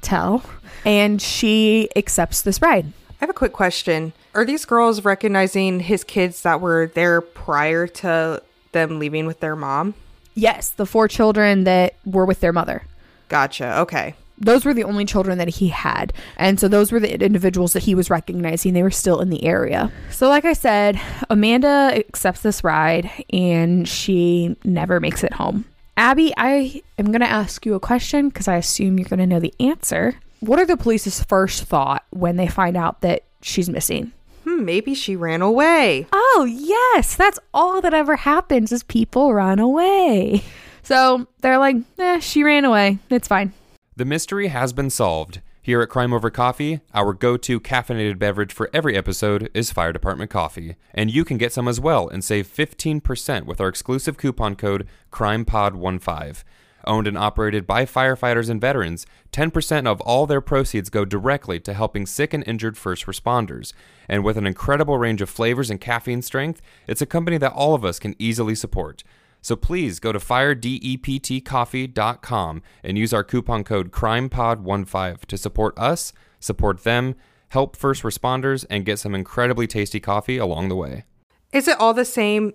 tell. 0.00 0.42
And 0.86 1.20
she 1.20 1.90
accepts 1.96 2.40
this 2.40 2.62
ride. 2.62 2.92
I 3.20 3.24
have 3.24 3.30
a 3.30 3.34
quick 3.34 3.52
question. 3.52 4.12
Are 4.34 4.44
these 4.44 4.64
girls 4.64 5.04
recognizing 5.04 5.80
his 5.80 6.04
kids 6.04 6.42
that 6.42 6.60
were 6.60 6.90
there 6.94 7.20
prior 7.20 7.86
to 7.86 8.42
them 8.72 8.98
leaving 8.98 9.26
with 9.26 9.40
their 9.40 9.56
mom? 9.56 9.94
Yes, 10.34 10.70
the 10.70 10.86
four 10.86 11.08
children 11.08 11.64
that 11.64 11.94
were 12.04 12.24
with 12.24 12.40
their 12.40 12.52
mother. 12.52 12.82
Gotcha. 13.28 13.80
Okay. 13.80 14.14
Those 14.36 14.64
were 14.64 14.74
the 14.74 14.84
only 14.84 15.04
children 15.04 15.38
that 15.38 15.48
he 15.48 15.68
had. 15.68 16.12
And 16.36 16.58
so 16.58 16.66
those 16.66 16.90
were 16.90 16.98
the 16.98 17.22
individuals 17.22 17.72
that 17.74 17.84
he 17.84 17.94
was 17.94 18.10
recognizing. 18.10 18.74
They 18.74 18.82
were 18.82 18.90
still 18.90 19.20
in 19.20 19.30
the 19.30 19.44
area. 19.44 19.92
So, 20.10 20.28
like 20.28 20.44
I 20.44 20.54
said, 20.54 21.00
Amanda 21.30 21.92
accepts 21.94 22.40
this 22.40 22.64
ride 22.64 23.08
and 23.32 23.88
she 23.88 24.56
never 24.64 24.98
makes 24.98 25.22
it 25.22 25.34
home. 25.34 25.66
Abby, 25.96 26.34
I 26.36 26.82
am 26.98 27.06
going 27.06 27.20
to 27.20 27.30
ask 27.30 27.64
you 27.64 27.74
a 27.74 27.80
question 27.80 28.28
because 28.28 28.48
I 28.48 28.56
assume 28.56 28.98
you're 28.98 29.08
going 29.08 29.20
to 29.20 29.26
know 29.26 29.38
the 29.38 29.54
answer. 29.60 30.16
What 30.40 30.58
are 30.58 30.66
the 30.66 30.76
police's 30.76 31.22
first 31.22 31.64
thought 31.64 32.04
when 32.10 32.36
they 32.36 32.48
find 32.48 32.76
out 32.76 33.00
that 33.00 33.22
she's 33.40 33.68
missing? 33.68 34.12
Hmm, 34.44 34.64
maybe 34.64 34.94
she 34.94 35.16
ran 35.16 35.40
away. 35.40 36.06
Oh, 36.12 36.46
yes. 36.48 37.16
That's 37.16 37.38
all 37.54 37.80
that 37.80 37.94
ever 37.94 38.16
happens 38.16 38.72
is 38.72 38.82
people 38.82 39.32
run 39.32 39.58
away. 39.58 40.42
So 40.82 41.26
they're 41.40 41.58
like, 41.58 41.76
eh, 41.98 42.20
she 42.20 42.42
ran 42.42 42.66
away. 42.66 42.98
It's 43.08 43.26
fine. 43.28 43.54
The 43.96 44.04
mystery 44.04 44.48
has 44.48 44.74
been 44.74 44.90
solved. 44.90 45.40
Here 45.62 45.80
at 45.80 45.88
Crime 45.88 46.12
Over 46.12 46.28
Coffee, 46.28 46.80
our 46.92 47.14
go 47.14 47.38
to 47.38 47.58
caffeinated 47.58 48.18
beverage 48.18 48.52
for 48.52 48.68
every 48.74 48.94
episode 48.98 49.48
is 49.54 49.72
Fire 49.72 49.94
Department 49.94 50.30
Coffee. 50.30 50.76
And 50.92 51.10
you 51.10 51.24
can 51.24 51.38
get 51.38 51.54
some 51.54 51.68
as 51.68 51.80
well 51.80 52.06
and 52.06 52.22
save 52.22 52.46
15% 52.46 53.46
with 53.46 53.62
our 53.62 53.68
exclusive 53.68 54.18
coupon 54.18 54.56
code 54.56 54.86
CrimePod15. 55.10 56.44
Owned 56.86 57.06
and 57.06 57.18
operated 57.18 57.66
by 57.66 57.84
firefighters 57.84 58.48
and 58.50 58.60
veterans, 58.60 59.06
10% 59.32 59.86
of 59.86 60.00
all 60.02 60.26
their 60.26 60.40
proceeds 60.40 60.90
go 60.90 61.04
directly 61.04 61.60
to 61.60 61.74
helping 61.74 62.06
sick 62.06 62.34
and 62.34 62.42
injured 62.46 62.76
first 62.76 63.06
responders. 63.06 63.72
And 64.08 64.24
with 64.24 64.36
an 64.36 64.46
incredible 64.46 64.98
range 64.98 65.22
of 65.22 65.30
flavors 65.30 65.70
and 65.70 65.80
caffeine 65.80 66.22
strength, 66.22 66.60
it's 66.86 67.02
a 67.02 67.06
company 67.06 67.38
that 67.38 67.52
all 67.52 67.74
of 67.74 67.84
us 67.84 67.98
can 67.98 68.14
easily 68.18 68.54
support. 68.54 69.02
So 69.40 69.56
please 69.56 69.98
go 70.00 70.10
to 70.10 70.18
firedeptcoffee.com 70.18 72.62
and 72.82 72.98
use 72.98 73.12
our 73.12 73.24
coupon 73.24 73.64
code 73.64 73.92
CrimePod15 73.92 75.26
to 75.26 75.36
support 75.36 75.78
us, 75.78 76.14
support 76.40 76.84
them, 76.84 77.14
help 77.48 77.76
first 77.76 78.04
responders, 78.04 78.64
and 78.70 78.86
get 78.86 78.98
some 78.98 79.14
incredibly 79.14 79.66
tasty 79.66 80.00
coffee 80.00 80.38
along 80.38 80.70
the 80.70 80.76
way. 80.76 81.04
Is 81.52 81.68
it 81.68 81.78
all 81.78 81.92
the 81.92 82.06
same? 82.06 82.54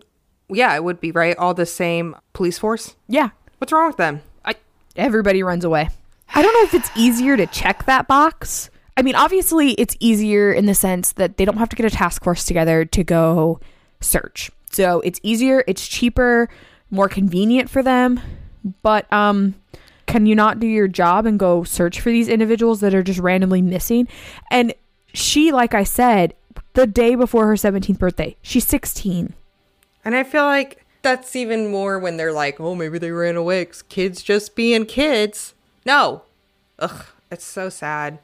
Yeah, 0.49 0.75
it 0.75 0.83
would 0.83 0.99
be, 0.99 1.11
right? 1.11 1.37
All 1.37 1.53
the 1.53 1.67
same 1.67 2.15
police 2.33 2.57
force? 2.57 2.95
Yeah. 3.07 3.29
What's 3.59 3.71
wrong 3.71 3.87
with 3.87 3.97
them? 3.97 4.21
I, 4.43 4.55
everybody 4.95 5.43
runs 5.43 5.63
away. 5.63 5.89
I 6.33 6.41
don't 6.41 6.53
know 6.53 6.63
if 6.63 6.73
it's 6.73 6.97
easier 6.97 7.37
to 7.37 7.45
check 7.47 7.85
that 7.85 8.07
box. 8.07 8.69
I 8.95 9.01
mean, 9.01 9.15
obviously, 9.15 9.71
it's 9.71 9.95
easier 9.99 10.51
in 10.51 10.65
the 10.65 10.73
sense 10.73 11.11
that 11.13 11.37
they 11.37 11.45
don't 11.45 11.57
have 11.57 11.69
to 11.69 11.75
get 11.75 11.85
a 11.85 11.89
task 11.89 12.23
force 12.23 12.45
together 12.45 12.85
to 12.85 13.03
go 13.03 13.59
search. 14.01 14.49
So 14.71 15.01
it's 15.01 15.19
easier, 15.23 15.63
it's 15.67 15.87
cheaper, 15.87 16.49
more 16.89 17.09
convenient 17.09 17.69
for 17.69 17.83
them. 17.83 18.19
But 18.81 19.11
um, 19.11 19.55
can 20.05 20.25
you 20.25 20.35
not 20.35 20.59
do 20.59 20.67
your 20.67 20.87
job 20.87 21.25
and 21.25 21.39
go 21.39 21.63
search 21.63 21.99
for 22.01 22.09
these 22.09 22.27
individuals 22.27 22.79
that 22.81 22.95
are 22.95 23.03
just 23.03 23.19
randomly 23.19 23.61
missing? 23.61 24.07
And 24.51 24.73
she, 25.13 25.51
like 25.51 25.73
I 25.73 25.83
said, 25.83 26.33
the 26.73 26.87
day 26.87 27.15
before 27.15 27.47
her 27.47 27.53
17th 27.53 27.99
birthday, 27.99 28.35
she's 28.41 28.67
16. 28.67 29.33
And 30.05 30.15
I 30.15 30.23
feel 30.23 30.45
like 30.45 30.85
that's 31.15 31.35
even 31.35 31.69
more 31.71 31.97
when 31.99 32.17
they're 32.17 32.33
like, 32.33 32.59
oh, 32.59 32.75
maybe 32.75 32.97
they 32.99 33.11
ran 33.11 33.35
away 33.35 33.65
'cause 33.65 33.81
kids 33.83 34.21
just 34.21 34.55
being 34.55 34.85
kids. 34.85 35.53
No. 35.85 36.23
Ugh, 36.79 37.05
it's 37.31 37.45
so 37.45 37.69
sad. 37.69 38.19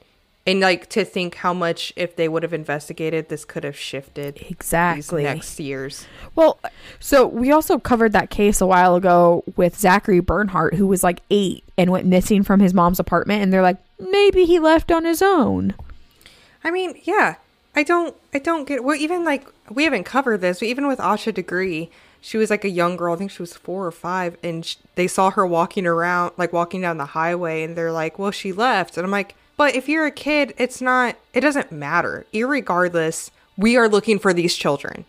And 0.48 0.60
like 0.60 0.88
to 0.90 1.04
think 1.04 1.36
how 1.36 1.56
much 1.56 1.92
if 1.96 2.16
they 2.16 2.28
would 2.28 2.44
have 2.44 2.54
investigated, 2.54 3.30
this 3.30 3.46
could 3.46 3.64
have 3.64 3.76
shifted 3.76 4.38
Exactly. 4.48 5.24
these 5.24 5.34
next 5.34 5.60
years. 5.60 6.06
Well, 6.36 6.60
so 7.00 7.26
we 7.26 7.52
also 7.52 7.80
covered 7.80 8.12
that 8.14 8.30
case 8.30 8.62
a 8.62 8.68
while 8.68 8.96
ago 8.96 9.44
with 9.56 9.76
Zachary 9.80 10.20
Bernhardt, 10.20 10.76
who 10.76 10.86
was 10.86 11.04
like 11.04 11.22
eight 11.32 11.64
and 11.80 11.90
went 11.90 12.06
missing 12.06 12.44
from 12.44 12.60
his 12.60 12.76
mom's 12.76 13.00
apartment. 13.00 13.42
And 13.42 13.52
they're 13.52 13.64
like, 13.64 13.78
maybe 14.00 14.46
he 14.46 14.60
left 14.60 14.92
on 14.92 15.04
his 15.04 15.24
own. 15.24 15.74
I 16.64 16.70
mean, 16.70 16.94
yeah, 17.06 17.36
I 17.76 17.82
don't, 17.82 18.16
I 18.32 18.38
don't 18.38 18.68
get. 18.68 18.84
Well, 18.84 18.96
even 18.96 19.26
like 19.26 19.48
we 19.72 19.84
haven't 19.84 20.04
covered 20.04 20.42
this, 20.42 20.60
but 20.60 20.68
even 20.68 20.86
with 20.88 21.00
Asha 21.00 21.34
Degree, 21.34 21.90
she 22.28 22.38
was 22.38 22.50
like 22.50 22.66
a 22.66 22.70
young 22.70 22.98
girl. 22.98 23.14
I 23.14 23.18
think 23.18 23.30
she 23.30 23.44
was 23.44 23.54
four 23.54 23.86
or 23.86 23.92
five, 23.92 24.36
and 24.42 24.66
sh- 24.66 24.78
they 24.96 25.06
saw 25.06 25.30
her 25.30 25.46
walking 25.46 25.86
around, 25.86 26.32
like 26.38 26.52
walking 26.52 26.82
down 26.82 26.98
the 26.98 27.06
highway, 27.06 27.62
and 27.62 27.78
they're 27.78 27.92
like, 27.92 28.18
"Well, 28.18 28.32
she 28.32 28.52
left," 28.52 28.98
and 28.98 29.06
I'm 29.06 29.12
like, 29.12 29.36
"But 29.58 29.76
if 29.76 29.88
you're 29.88 30.08
a 30.08 30.12
kid, 30.12 30.56
it's 30.58 30.82
not. 30.82 31.18
It 31.36 31.42
doesn't 31.42 31.72
matter. 31.72 32.26
Irregardless, 32.34 33.30
we 33.58 33.78
are 33.78 33.88
looking 33.88 34.18
for 34.18 34.34
these 34.34 34.56
children." 34.56 35.06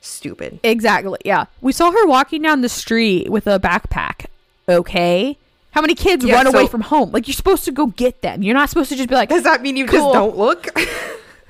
Stupid. 0.00 0.60
Exactly. 0.62 1.18
Yeah. 1.24 1.46
We 1.60 1.72
saw 1.72 1.90
her 1.90 2.06
walking 2.06 2.42
down 2.42 2.60
the 2.60 2.68
street 2.68 3.28
with 3.30 3.46
a 3.48 3.58
backpack. 3.58 4.26
Okay. 4.68 5.36
How 5.72 5.80
many 5.80 5.94
kids 5.94 6.24
Yeah, 6.24 6.34
run 6.34 6.46
away 6.46 6.66
from 6.66 6.82
home? 6.82 7.10
Like, 7.12 7.26
you're 7.28 7.34
supposed 7.34 7.64
to 7.64 7.72
go 7.72 7.86
get 7.86 8.20
them. 8.20 8.42
You're 8.42 8.54
not 8.54 8.68
supposed 8.68 8.90
to 8.90 8.96
just 8.96 9.08
be 9.08 9.14
like, 9.14 9.28
Does 9.30 9.44
that 9.44 9.62
mean 9.62 9.76
you 9.76 9.86
Cool. 9.86 9.98
just 10.00 10.12
don't 10.12 10.36
look? 10.36 10.66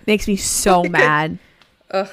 makes 0.07 0.29
me 0.29 0.37
so 0.37 0.85
mad. 1.01 1.39
Ugh. 1.91 2.09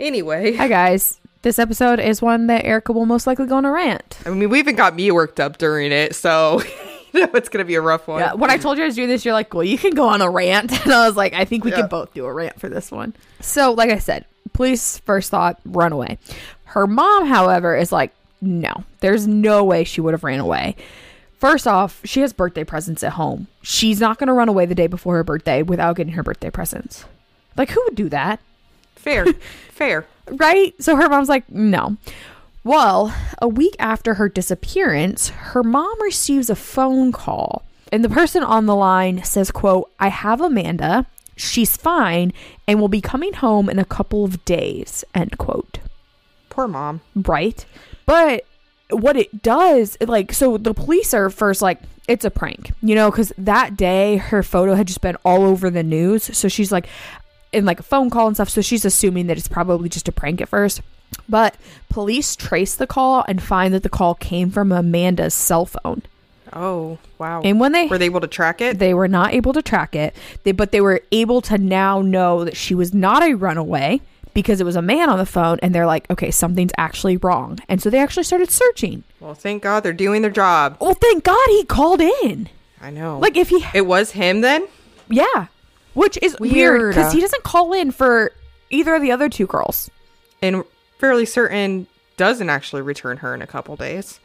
Anyway, 0.00 0.54
Hi, 0.54 0.68
guys. 0.68 1.18
This 1.44 1.58
episode 1.58 2.00
is 2.00 2.22
one 2.22 2.46
that 2.46 2.64
Erica 2.64 2.94
will 2.94 3.04
most 3.04 3.26
likely 3.26 3.44
go 3.46 3.56
on 3.58 3.66
a 3.66 3.70
rant. 3.70 4.18
I 4.24 4.30
mean, 4.30 4.48
we 4.48 4.58
even 4.60 4.76
got 4.76 4.94
me 4.94 5.10
worked 5.10 5.38
up 5.38 5.58
during 5.58 5.92
it, 5.92 6.14
so 6.14 6.62
you 7.12 7.20
know 7.20 7.28
it's 7.34 7.50
gonna 7.50 7.66
be 7.66 7.74
a 7.74 7.82
rough 7.82 8.08
one. 8.08 8.20
Yeah, 8.20 8.32
when 8.32 8.48
I 8.48 8.56
told 8.56 8.78
you 8.78 8.84
I 8.84 8.86
was 8.86 8.94
doing 8.94 9.10
this, 9.10 9.26
you're 9.26 9.34
like, 9.34 9.52
well, 9.52 9.62
you 9.62 9.76
can 9.76 9.90
go 9.94 10.08
on 10.08 10.22
a 10.22 10.30
rant. 10.30 10.72
And 10.84 10.90
I 10.94 11.06
was 11.06 11.18
like, 11.18 11.34
I 11.34 11.44
think 11.44 11.62
we 11.62 11.70
Yeah. 11.70 11.80
can 11.82 11.88
both 11.88 12.14
do 12.14 12.24
a 12.24 12.32
rant 12.32 12.58
for 12.58 12.70
this 12.70 12.90
one. 12.90 13.12
So, 13.40 13.72
like 13.72 13.90
I 13.90 13.98
said, 13.98 14.24
police 14.54 15.00
first 15.00 15.30
thought, 15.30 15.60
run 15.66 15.92
away. 15.92 16.16
Her 16.64 16.86
mom, 16.86 17.26
however, 17.26 17.76
is 17.76 17.92
like, 17.92 18.12
no, 18.40 18.84
there's 19.00 19.26
no 19.28 19.64
way 19.64 19.84
she 19.84 20.00
would 20.00 20.14
have 20.14 20.24
ran 20.24 20.40
away. 20.40 20.76
First 21.36 21.66
off, 21.66 22.00
she 22.04 22.20
has 22.22 22.32
birthday 22.32 22.64
presents 22.64 23.04
at 23.04 23.12
home. 23.12 23.48
She's 23.60 24.00
not 24.00 24.16
going 24.18 24.28
to 24.28 24.32
run 24.32 24.48
away 24.48 24.64
the 24.64 24.74
day 24.74 24.86
before 24.86 25.16
her 25.16 25.24
birthday 25.24 25.62
without 25.62 25.96
getting 25.96 26.14
her 26.14 26.22
birthday 26.22 26.48
presents. 26.48 27.04
Like, 27.54 27.68
who 27.68 27.82
would 27.84 27.96
do 27.96 28.08
that? 28.08 28.40
Fair, 28.96 29.26
fair. 29.70 30.06
Right? 30.32 30.74
So 30.82 30.96
her 30.96 31.08
mom's 31.08 31.28
like, 31.28 31.50
no. 31.50 31.96
Well, 32.62 33.14
a 33.42 33.48
week 33.48 33.76
after 33.78 34.14
her 34.14 34.28
disappearance, 34.28 35.28
her 35.28 35.62
mom 35.62 36.00
receives 36.00 36.48
a 36.48 36.56
phone 36.56 37.12
call. 37.12 37.62
And 37.92 38.02
the 38.02 38.08
person 38.08 38.42
on 38.42 38.66
the 38.66 38.74
line 38.74 39.22
says, 39.22 39.50
quote, 39.50 39.90
I 40.00 40.08
have 40.08 40.40
Amanda. 40.40 41.06
She's 41.36 41.76
fine 41.76 42.32
and 42.66 42.80
will 42.80 42.88
be 42.88 43.00
coming 43.00 43.34
home 43.34 43.68
in 43.68 43.78
a 43.78 43.84
couple 43.84 44.24
of 44.24 44.44
days, 44.44 45.04
end 45.14 45.36
quote. 45.36 45.78
Poor 46.48 46.66
mom. 46.66 47.02
Right? 47.14 47.66
But 48.06 48.46
what 48.90 49.16
it 49.16 49.42
does, 49.42 49.96
like, 50.00 50.32
so 50.32 50.56
the 50.56 50.74
police 50.74 51.12
are 51.12 51.30
first 51.30 51.60
like, 51.60 51.80
it's 52.06 52.24
a 52.24 52.30
prank, 52.30 52.70
you 52.82 52.94
know, 52.94 53.10
because 53.10 53.32
that 53.38 53.76
day 53.76 54.16
her 54.18 54.42
photo 54.42 54.74
had 54.74 54.86
just 54.86 55.00
been 55.00 55.16
all 55.24 55.42
over 55.42 55.70
the 55.70 55.82
news. 55.82 56.36
So 56.36 56.48
she's 56.48 56.70
like, 56.70 56.86
in 57.54 57.64
like 57.64 57.80
a 57.80 57.84
phone 57.84 58.10
call 58.10 58.26
and 58.26 58.36
stuff. 58.36 58.50
So 58.50 58.60
she's 58.60 58.84
assuming 58.84 59.26
that 59.28 59.38
it's 59.38 59.48
probably 59.48 59.88
just 59.88 60.08
a 60.08 60.12
prank 60.12 60.40
at 60.40 60.48
first. 60.48 60.80
But 61.28 61.56
police 61.88 62.34
trace 62.36 62.74
the 62.74 62.86
call 62.86 63.24
and 63.28 63.42
find 63.42 63.72
that 63.72 63.82
the 63.82 63.88
call 63.88 64.14
came 64.14 64.50
from 64.50 64.72
Amanda's 64.72 65.34
cell 65.34 65.64
phone. 65.66 66.02
Oh 66.52 66.98
wow. 67.18 67.40
And 67.42 67.58
when 67.58 67.72
they 67.72 67.86
were 67.86 67.98
they 67.98 68.06
able 68.06 68.20
to 68.20 68.26
track 68.26 68.60
it? 68.60 68.78
they 68.78 68.94
were 68.94 69.08
not 69.08 69.32
able 69.34 69.52
to 69.52 69.62
track 69.62 69.96
it, 69.96 70.14
they, 70.44 70.52
but 70.52 70.70
they 70.72 70.80
were 70.80 71.02
able 71.10 71.40
to 71.42 71.58
now 71.58 72.00
know 72.02 72.44
that 72.44 72.56
she 72.56 72.74
was 72.74 72.92
not 72.94 73.22
a 73.22 73.34
runaway 73.34 74.00
because 74.34 74.60
it 74.60 74.64
was 74.64 74.76
a 74.76 74.82
man 74.82 75.08
on 75.08 75.18
the 75.18 75.26
phone. 75.26 75.58
And 75.62 75.74
they're 75.74 75.86
like, 75.86 76.10
okay, 76.10 76.30
something's 76.30 76.72
actually 76.76 77.16
wrong. 77.16 77.58
And 77.68 77.80
so 77.80 77.88
they 77.90 77.98
actually 77.98 78.24
started 78.24 78.50
searching. 78.50 79.04
well, 79.20 79.34
thank 79.34 79.62
God 79.62 79.82
they're 79.82 79.92
doing 79.92 80.22
their 80.22 80.30
job. 80.30 80.76
Well, 80.80 80.94
thank 80.94 81.24
God 81.24 81.46
he 81.48 81.64
called 81.64 82.00
in. 82.00 82.48
I 82.80 82.90
know. 82.90 83.18
Like 83.18 83.36
if 83.36 83.48
he, 83.48 83.64
it 83.72 83.86
was 83.86 84.10
him 84.10 84.40
then. 84.40 84.66
yeah, 85.08 85.46
which 85.94 86.18
is 86.22 86.36
weird 86.38 86.94
because 86.94 87.12
he 87.12 87.20
doesn't 87.20 87.42
call 87.44 87.72
in 87.72 87.90
for 87.90 88.32
either 88.70 88.94
of 88.94 89.02
the 89.02 89.12
other 89.12 89.28
two 89.28 89.46
girls. 89.46 89.90
and 90.42 90.64
fairly 90.98 91.26
certain 91.26 91.86
doesn't 92.16 92.48
actually 92.50 92.82
return 92.82 93.16
her 93.18 93.34
in 93.34 93.42
a 93.42 93.46
couple 93.46 93.76
days. 93.76 94.20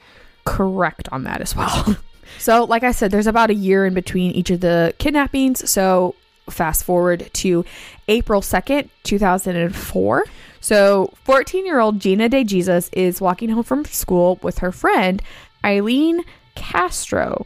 correct 0.46 1.10
on 1.12 1.24
that 1.24 1.42
as 1.42 1.56
well. 1.56 1.96
so, 2.38 2.64
like 2.64 2.84
I 2.84 2.92
said, 2.92 3.12
there's 3.12 3.28
about 3.28 3.50
a 3.50 3.56
year 3.56 3.86
in 3.86 3.94
between 3.94 4.32
each 4.32 4.50
of 4.50 4.62
the 4.62 4.94
kidnappings. 4.98 5.70
So, 5.70 6.16
fast 6.50 6.84
forward 6.84 7.30
to 7.34 7.66
April 8.08 8.42
2nd, 8.42 8.90
2004. 9.04 10.26
So, 10.62 11.14
14 11.24 11.66
year 11.66 11.80
old 11.80 12.00
Gina 12.00 12.30
De 12.30 12.44
Jesus 12.44 12.90
is 12.94 13.22
walking 13.22 13.50
home 13.50 13.64
from 13.64 13.86
school 13.86 14.40
with 14.42 14.60
her 14.60 14.72
friend 14.72 15.22
Eileen 15.64 16.24
Castro, 16.56 17.46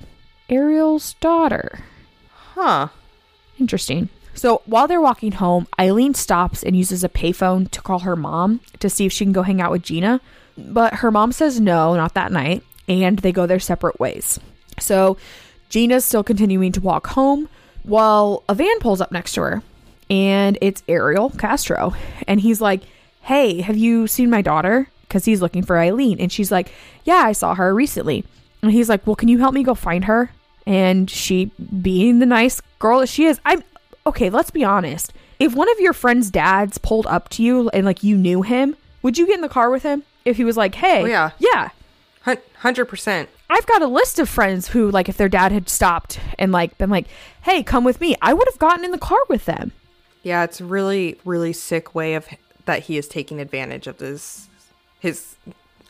Ariel's 0.50 1.14
daughter. 1.16 1.80
Huh. 2.56 2.90
Interesting. 3.60 4.10
So 4.34 4.62
while 4.66 4.88
they're 4.88 5.02
walking 5.02 5.34
home, 5.34 5.68
Eileen 5.80 6.14
stops 6.14 6.64
and 6.64 6.76
uses 6.76 7.04
a 7.04 7.10
payphone 7.10 7.70
to 7.72 7.82
call 7.82 8.00
her 8.00 8.16
mom 8.16 8.62
to 8.80 8.90
see 8.90 9.06
if 9.06 9.14
she 9.14 9.26
can 9.26 9.32
go 9.32 9.44
hang 9.44 9.62
out 9.62 9.72
with 9.72 9.84
Gina. 9.84 10.22
But 10.58 10.96
her 10.96 11.12
mom 11.12 11.32
says 11.32 11.60
no, 11.60 11.96
not 11.96 12.14
that 12.16 12.32
night, 12.32 12.64
and 12.88 13.20
they 13.20 13.32
go 13.32 13.46
their 13.46 13.60
separate 13.60 14.00
ways. 14.00 14.40
So 14.80 15.18
Gina's 15.70 16.06
still 16.06 16.24
continuing 16.24 16.72
to 16.74 16.82
walk 16.82 17.08
home 17.08 17.50
while 17.84 18.44
a 18.50 18.56
van 18.56 18.80
pulls 18.80 19.02
up 19.02 19.12
next 19.12 19.34
to 19.34 19.42
her, 19.42 19.64
and 20.10 20.58
it's 20.62 20.84
Ariel 20.88 21.30
Castro. 21.32 21.94
And 22.28 22.42
he's 22.42 22.62
like, 22.62 22.82
Hey, 23.22 23.62
have 23.62 23.78
you 23.78 24.08
seen 24.08 24.30
my 24.30 24.42
daughter? 24.42 24.90
Because 25.08 25.26
he's 25.26 25.42
looking 25.42 25.64
for 25.64 25.78
Eileen. 25.78 26.20
And 26.20 26.32
she's 26.32 26.52
like, 26.52 26.72
Yeah, 27.04 27.24
I 27.26 27.32
saw 27.32 27.56
her 27.56 27.74
recently. 27.74 28.26
And 28.62 28.72
he's 28.72 28.90
like, 28.90 29.06
Well, 29.06 29.16
can 29.16 29.30
you 29.30 29.40
help 29.40 29.54
me 29.54 29.64
go 29.64 29.76
find 29.76 30.06
her? 30.06 30.32
And 30.66 31.10
she, 31.10 31.46
being 31.82 32.20
the 32.20 32.26
nice 32.26 32.62
girl 32.80 33.00
that 33.00 33.08
she 33.10 33.26
is, 33.26 33.40
I'm 33.46 33.64
okay. 34.08 34.30
Let's 34.30 34.52
be 34.52 34.64
honest. 34.64 35.14
If 35.40 35.54
one 35.56 35.70
of 35.72 35.80
your 35.80 35.94
friend's 35.94 36.30
dads 36.32 36.78
pulled 36.78 37.06
up 37.08 37.28
to 37.30 37.44
you 37.44 37.70
and 37.70 37.86
like 37.86 38.04
you 38.04 38.16
knew 38.18 38.44
him, 38.44 38.76
would 39.02 39.18
you 39.18 39.26
get 39.26 39.36
in 39.36 39.42
the 39.42 39.50
car 39.50 39.70
with 39.70 39.84
him? 39.84 40.04
If 40.24 40.38
he 40.38 40.46
was 40.46 40.56
like, 40.56 40.76
Hey, 40.76 41.02
Oh, 41.02 41.06
yeah. 41.06 41.32
yeah, 41.40 41.70
100%. 42.26 43.28
I've 43.50 43.66
got 43.66 43.82
a 43.82 43.88
list 43.88 44.20
of 44.20 44.30
friends 44.30 44.70
who, 44.70 44.90
like, 44.90 45.10
if 45.10 45.18
their 45.18 45.30
dad 45.30 45.52
had 45.52 45.70
stopped 45.70 46.20
and, 46.40 46.52
like, 46.52 46.78
been 46.78 46.90
like, 46.90 47.08
hey, 47.44 47.62
come 47.62 47.84
with 47.84 48.00
me, 48.02 48.16
I 48.22 48.34
would 48.34 48.48
have 48.50 48.58
gotten 48.58 48.84
in 48.86 48.92
the 48.92 48.98
car 48.98 49.20
with 49.30 49.46
them. 49.46 49.74
Yeah, 50.24 50.44
it's 50.44 50.60
really, 50.62 51.20
really 51.26 51.54
sick 51.54 51.94
way 51.94 52.16
of 52.16 52.28
that 52.66 52.84
he 52.84 52.98
is 52.98 53.08
taking 53.08 53.40
advantage 53.42 53.86
of 53.88 53.98
this 53.98 54.48
his 55.02 55.36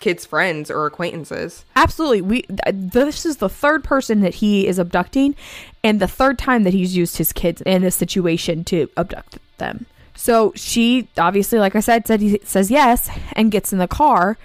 kids' 0.04 0.26
friends 0.26 0.70
or 0.70 0.86
acquaintances. 0.86 1.64
Absolutely. 1.78 2.22
We 2.22 2.42
th- 2.42 2.60
this 2.68 3.26
is 3.26 3.38
the 3.38 3.48
third 3.48 3.86
person 3.86 4.20
that 4.20 4.36
he 4.36 4.68
is 4.68 4.78
abducting 4.78 5.34
and 5.82 6.02
the 6.02 6.10
third 6.10 6.38
time 6.38 6.64
that 6.64 6.74
he's 6.74 6.96
used 6.96 7.18
his 7.18 7.32
kids 7.32 7.62
in 7.62 7.86
a 7.86 7.90
situation 7.90 8.66
to 8.66 8.90
abduct 8.98 9.40
them. 9.60 9.86
So 10.16 10.52
she 10.56 11.08
obviously 11.18 11.58
like 11.58 11.76
I 11.76 11.80
said 11.80 12.06
said 12.06 12.20
he 12.20 12.40
says 12.44 12.70
yes 12.70 13.10
and 13.32 13.50
gets 13.50 13.72
in 13.72 13.80
the 13.80 13.88
car. 13.88 14.38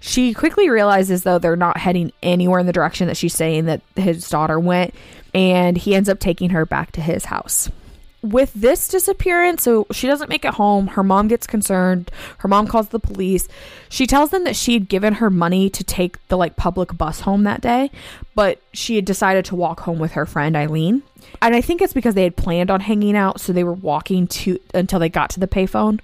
She 0.00 0.34
quickly 0.34 0.68
realizes 0.68 1.22
though 1.22 1.38
they're 1.38 1.54
not 1.54 1.78
heading 1.78 2.12
anywhere 2.20 2.58
in 2.58 2.66
the 2.66 2.72
direction 2.72 3.06
that 3.06 3.16
she's 3.16 3.34
saying 3.34 3.66
that 3.66 3.82
his 3.94 4.28
daughter 4.28 4.58
went 4.58 4.94
and 5.32 5.78
he 5.78 5.94
ends 5.94 6.08
up 6.08 6.18
taking 6.18 6.50
her 6.50 6.66
back 6.66 6.90
to 6.92 7.00
his 7.00 7.26
house 7.26 7.70
with 8.24 8.52
this 8.54 8.88
disappearance, 8.88 9.62
so 9.62 9.86
she 9.92 10.06
doesn't 10.06 10.30
make 10.30 10.44
it 10.44 10.54
home. 10.54 10.88
Her 10.88 11.02
mom 11.02 11.28
gets 11.28 11.46
concerned. 11.46 12.10
Her 12.38 12.48
mom 12.48 12.66
calls 12.66 12.88
the 12.88 12.98
police. 12.98 13.48
She 13.90 14.06
tells 14.06 14.30
them 14.30 14.44
that 14.44 14.56
she 14.56 14.72
had 14.72 14.88
given 14.88 15.14
her 15.14 15.28
money 15.28 15.68
to 15.70 15.84
take 15.84 16.26
the 16.28 16.36
like 16.36 16.56
public 16.56 16.96
bus 16.96 17.20
home 17.20 17.44
that 17.44 17.60
day, 17.60 17.90
but 18.34 18.60
she 18.72 18.96
had 18.96 19.04
decided 19.04 19.44
to 19.46 19.56
walk 19.56 19.80
home 19.80 19.98
with 19.98 20.12
her 20.12 20.24
friend 20.24 20.56
Eileen. 20.56 21.02
And 21.42 21.54
I 21.54 21.60
think 21.60 21.82
it's 21.82 21.92
because 21.92 22.14
they 22.14 22.22
had 22.22 22.36
planned 22.36 22.70
on 22.70 22.80
hanging 22.80 23.16
out, 23.16 23.40
so 23.40 23.52
they 23.52 23.64
were 23.64 23.74
walking 23.74 24.26
to 24.28 24.58
until 24.72 24.98
they 24.98 25.10
got 25.10 25.30
to 25.30 25.40
the 25.40 25.46
payphone. 25.46 26.00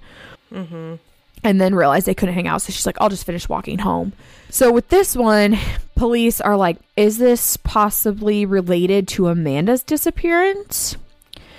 Mm-hmm. 0.53 0.95
And 1.43 1.59
then 1.59 1.73
realized 1.73 2.05
they 2.05 2.13
couldn't 2.13 2.35
hang 2.35 2.47
out, 2.47 2.61
so 2.61 2.71
she's 2.71 2.85
like, 2.85 2.97
"I'll 3.01 3.09
just 3.09 3.25
finish 3.25 3.49
walking 3.49 3.79
home." 3.79 4.13
So 4.51 4.71
with 4.71 4.89
this 4.89 5.15
one, 5.15 5.57
police 5.95 6.39
are 6.39 6.55
like, 6.55 6.77
"Is 6.95 7.17
this 7.17 7.57
possibly 7.57 8.45
related 8.45 9.07
to 9.09 9.27
Amanda's 9.27 9.81
disappearance?" 9.81 10.97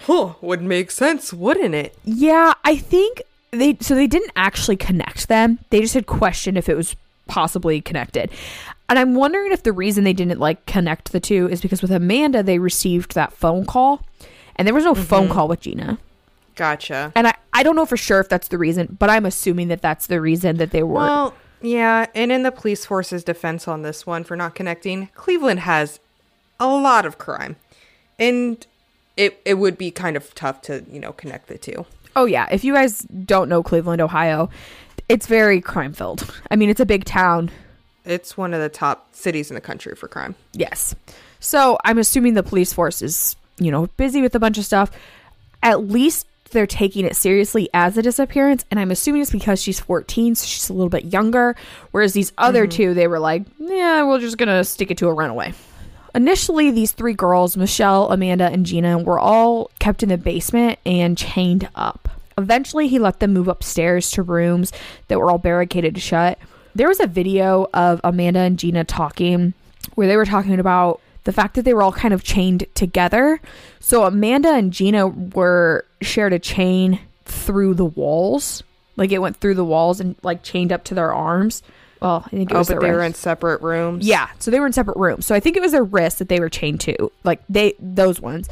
Huh, 0.02 0.34
would 0.40 0.62
make 0.62 0.90
sense, 0.90 1.32
wouldn't 1.32 1.74
it? 1.74 1.96
Yeah, 2.04 2.54
I 2.64 2.76
think 2.76 3.22
they 3.52 3.76
so 3.80 3.94
they 3.94 4.06
didn't 4.06 4.32
actually 4.34 4.76
connect 4.76 5.28
them. 5.28 5.58
They 5.70 5.80
just 5.80 5.94
had 5.94 6.06
questioned 6.06 6.58
if 6.58 6.68
it 6.68 6.76
was 6.76 6.96
possibly 7.26 7.80
connected. 7.80 8.30
And 8.88 8.98
I'm 8.98 9.14
wondering 9.14 9.52
if 9.52 9.62
the 9.62 9.72
reason 9.72 10.04
they 10.04 10.12
didn't 10.12 10.40
like 10.40 10.66
connect 10.66 11.12
the 11.12 11.20
two 11.20 11.48
is 11.48 11.60
because 11.60 11.82
with 11.82 11.90
Amanda 11.90 12.42
they 12.42 12.58
received 12.58 13.14
that 13.14 13.32
phone 13.32 13.64
call 13.64 14.04
and 14.56 14.66
there 14.66 14.74
was 14.74 14.84
no 14.84 14.94
phone 14.94 15.24
mm-hmm. 15.24 15.32
call 15.32 15.48
with 15.48 15.60
Gina. 15.60 15.98
Gotcha. 16.56 17.12
And 17.14 17.28
I 17.28 17.34
I 17.52 17.62
don't 17.62 17.76
know 17.76 17.86
for 17.86 17.96
sure 17.96 18.20
if 18.20 18.28
that's 18.28 18.48
the 18.48 18.58
reason, 18.58 18.96
but 18.98 19.08
I'm 19.08 19.24
assuming 19.24 19.68
that 19.68 19.82
that's 19.82 20.06
the 20.08 20.20
reason 20.20 20.56
that 20.56 20.72
they 20.72 20.82
were 20.82 20.94
Well, 20.94 21.34
yeah, 21.60 22.06
and 22.14 22.32
in 22.32 22.42
the 22.42 22.50
police 22.50 22.84
force's 22.84 23.22
defense 23.22 23.68
on 23.68 23.82
this 23.82 24.06
one 24.06 24.24
for 24.24 24.36
not 24.36 24.54
connecting, 24.54 25.08
Cleveland 25.14 25.60
has 25.60 26.00
a 26.58 26.66
lot 26.66 27.06
of 27.06 27.18
crime. 27.18 27.56
And 28.18 28.66
it 29.22 29.40
it 29.44 29.54
would 29.54 29.78
be 29.78 29.90
kind 29.90 30.16
of 30.16 30.34
tough 30.34 30.62
to, 30.62 30.84
you 30.90 30.98
know, 30.98 31.12
connect 31.12 31.46
the 31.46 31.58
two. 31.58 31.86
Oh 32.16 32.24
yeah, 32.24 32.48
if 32.50 32.64
you 32.64 32.74
guys 32.74 32.98
don't 33.00 33.48
know 33.48 33.62
Cleveland, 33.62 34.02
Ohio, 34.02 34.50
it's 35.08 35.26
very 35.26 35.60
crime 35.60 35.92
filled. 35.92 36.28
I 36.50 36.56
mean, 36.56 36.70
it's 36.70 36.80
a 36.80 36.86
big 36.86 37.04
town. 37.04 37.50
It's 38.04 38.36
one 38.36 38.52
of 38.52 38.60
the 38.60 38.68
top 38.68 39.14
cities 39.14 39.50
in 39.50 39.54
the 39.54 39.60
country 39.60 39.94
for 39.94 40.08
crime. 40.08 40.34
Yes. 40.52 40.94
So 41.38 41.78
I'm 41.84 41.98
assuming 41.98 42.34
the 42.34 42.42
police 42.42 42.72
force 42.72 43.00
is, 43.00 43.36
you 43.58 43.70
know, 43.70 43.86
busy 43.96 44.22
with 44.22 44.34
a 44.34 44.40
bunch 44.40 44.58
of 44.58 44.64
stuff. 44.64 44.90
At 45.62 45.88
least 45.88 46.26
they're 46.50 46.66
taking 46.66 47.04
it 47.06 47.14
seriously 47.14 47.68
as 47.72 47.96
a 47.96 48.02
disappearance. 48.02 48.64
And 48.70 48.80
I'm 48.80 48.90
assuming 48.90 49.22
it's 49.22 49.30
because 49.30 49.62
she's 49.62 49.78
14, 49.78 50.34
so 50.34 50.46
she's 50.46 50.68
a 50.68 50.72
little 50.72 50.90
bit 50.90 51.06
younger. 51.06 51.54
Whereas 51.92 52.12
these 52.12 52.32
other 52.38 52.64
mm-hmm. 52.64 52.76
two, 52.76 52.94
they 52.94 53.06
were 53.06 53.20
like, 53.20 53.44
yeah, 53.58 54.02
we're 54.04 54.18
just 54.18 54.36
going 54.36 54.48
to 54.48 54.64
stick 54.64 54.90
it 54.90 54.98
to 54.98 55.08
a 55.08 55.12
runaway. 55.14 55.54
Initially, 56.14 56.70
these 56.70 56.92
three 56.92 57.14
girls, 57.14 57.56
Michelle, 57.56 58.10
Amanda, 58.10 58.44
and 58.44 58.66
Gina, 58.66 58.98
were 58.98 59.18
all 59.18 59.70
kept 59.78 60.02
in 60.02 60.10
the 60.10 60.18
basement 60.18 60.78
and 60.84 61.16
chained 61.16 61.68
up. 61.74 62.08
Eventually, 62.36 62.88
he 62.88 62.98
let 62.98 63.20
them 63.20 63.32
move 63.32 63.48
upstairs 63.48 64.10
to 64.12 64.22
rooms 64.22 64.72
that 65.08 65.18
were 65.18 65.30
all 65.30 65.38
barricaded 65.38 66.00
shut. 66.00 66.38
There 66.74 66.88
was 66.88 67.00
a 67.00 67.06
video 67.06 67.68
of 67.74 68.00
Amanda 68.04 68.40
and 68.40 68.58
Gina 68.58 68.84
talking 68.84 69.54
where 69.94 70.06
they 70.06 70.16
were 70.16 70.24
talking 70.24 70.58
about 70.58 71.00
the 71.24 71.32
fact 71.32 71.54
that 71.54 71.62
they 71.62 71.74
were 71.74 71.82
all 71.82 71.92
kind 71.92 72.14
of 72.14 72.24
chained 72.24 72.66
together. 72.74 73.40
So 73.80 74.04
Amanda 74.04 74.52
and 74.52 74.72
Gina 74.72 75.06
were 75.06 75.84
shared 76.00 76.32
a 76.32 76.38
chain 76.38 77.00
through 77.24 77.74
the 77.74 77.84
walls. 77.84 78.62
Like 78.96 79.12
it 79.12 79.20
went 79.20 79.36
through 79.36 79.54
the 79.54 79.64
walls 79.64 80.00
and 80.00 80.16
like 80.22 80.42
chained 80.42 80.72
up 80.72 80.84
to 80.84 80.94
their 80.94 81.12
arms. 81.12 81.62
Well, 82.02 82.22
I 82.26 82.30
think 82.30 82.50
it 82.50 82.54
was. 82.54 82.68
Oh, 82.68 82.74
was 82.74 82.80
but 82.80 82.86
they 82.86 82.92
were 82.92 83.02
in 83.02 83.14
separate 83.14 83.62
rooms. 83.62 84.06
Yeah, 84.06 84.28
so 84.38 84.50
they 84.50 84.60
were 84.60 84.66
in 84.66 84.72
separate 84.72 84.96
rooms. 84.96 85.26
So 85.26 85.34
I 85.34 85.40
think 85.40 85.56
it 85.56 85.62
was 85.62 85.72
their 85.72 85.84
wrists 85.84 86.18
that 86.18 86.28
they 86.28 86.40
were 86.40 86.48
chained 86.48 86.80
to, 86.82 87.10
like 87.24 87.40
they 87.48 87.74
those 87.78 88.20
ones. 88.20 88.48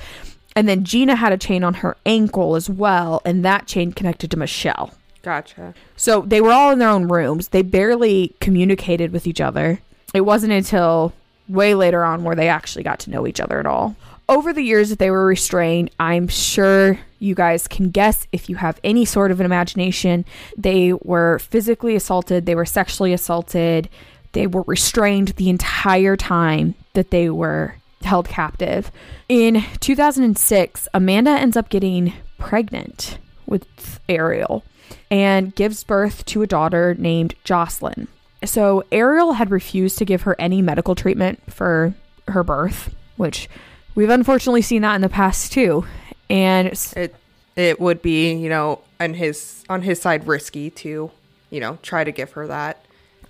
And 0.56 0.68
then 0.68 0.84
Gina 0.84 1.16
had 1.16 1.32
a 1.32 1.38
chain 1.38 1.62
on 1.62 1.74
her 1.74 1.96
ankle 2.04 2.56
as 2.56 2.68
well, 2.68 3.22
and 3.24 3.44
that 3.44 3.66
chain 3.66 3.92
connected 3.92 4.30
to 4.32 4.36
Michelle. 4.36 4.94
Gotcha. 5.22 5.74
So 5.96 6.22
they 6.22 6.40
were 6.40 6.50
all 6.50 6.70
in 6.70 6.78
their 6.78 6.88
own 6.88 7.08
rooms. 7.08 7.48
They 7.48 7.62
barely 7.62 8.34
communicated 8.40 9.12
with 9.12 9.26
each 9.26 9.40
other. 9.40 9.80
It 10.14 10.22
wasn't 10.22 10.52
until 10.52 11.12
way 11.48 11.74
later 11.74 12.04
on 12.04 12.24
where 12.24 12.36
they 12.36 12.48
actually 12.48 12.84
got 12.84 13.00
to 13.00 13.10
know 13.10 13.26
each 13.26 13.40
other 13.40 13.60
at 13.60 13.66
all. 13.66 13.96
Over 14.30 14.52
the 14.52 14.62
years 14.62 14.90
that 14.90 15.00
they 15.00 15.10
were 15.10 15.26
restrained, 15.26 15.90
I'm 15.98 16.28
sure 16.28 17.00
you 17.18 17.34
guys 17.34 17.66
can 17.66 17.90
guess 17.90 18.28
if 18.30 18.48
you 18.48 18.54
have 18.54 18.78
any 18.84 19.04
sort 19.04 19.32
of 19.32 19.40
an 19.40 19.44
imagination. 19.44 20.24
They 20.56 20.92
were 20.92 21.40
physically 21.40 21.96
assaulted, 21.96 22.46
they 22.46 22.54
were 22.54 22.64
sexually 22.64 23.12
assaulted, 23.12 23.88
they 24.30 24.46
were 24.46 24.62
restrained 24.68 25.30
the 25.30 25.50
entire 25.50 26.16
time 26.16 26.76
that 26.92 27.10
they 27.10 27.28
were 27.28 27.74
held 28.02 28.28
captive. 28.28 28.92
In 29.28 29.64
2006, 29.80 30.86
Amanda 30.94 31.32
ends 31.32 31.56
up 31.56 31.68
getting 31.68 32.12
pregnant 32.38 33.18
with 33.46 33.98
Ariel 34.08 34.62
and 35.10 35.52
gives 35.56 35.82
birth 35.82 36.24
to 36.26 36.42
a 36.42 36.46
daughter 36.46 36.94
named 36.96 37.34
Jocelyn. 37.42 38.06
So 38.44 38.84
Ariel 38.92 39.32
had 39.32 39.50
refused 39.50 39.98
to 39.98 40.04
give 40.04 40.22
her 40.22 40.36
any 40.38 40.62
medical 40.62 40.94
treatment 40.94 41.52
for 41.52 41.94
her 42.28 42.44
birth, 42.44 42.94
which 43.16 43.48
we've 43.94 44.10
unfortunately 44.10 44.62
seen 44.62 44.82
that 44.82 44.94
in 44.94 45.00
the 45.00 45.08
past 45.08 45.52
too. 45.52 45.84
And 46.28 46.68
s- 46.68 46.92
It 46.94 47.14
it 47.56 47.80
would 47.80 48.00
be, 48.02 48.32
you 48.32 48.48
know, 48.48 48.80
on 49.00 49.14
his 49.14 49.64
on 49.68 49.82
his 49.82 50.00
side 50.00 50.26
risky 50.26 50.70
to, 50.70 51.10
you 51.50 51.60
know, 51.60 51.78
try 51.82 52.04
to 52.04 52.12
give 52.12 52.32
her 52.32 52.46
that. 52.46 52.84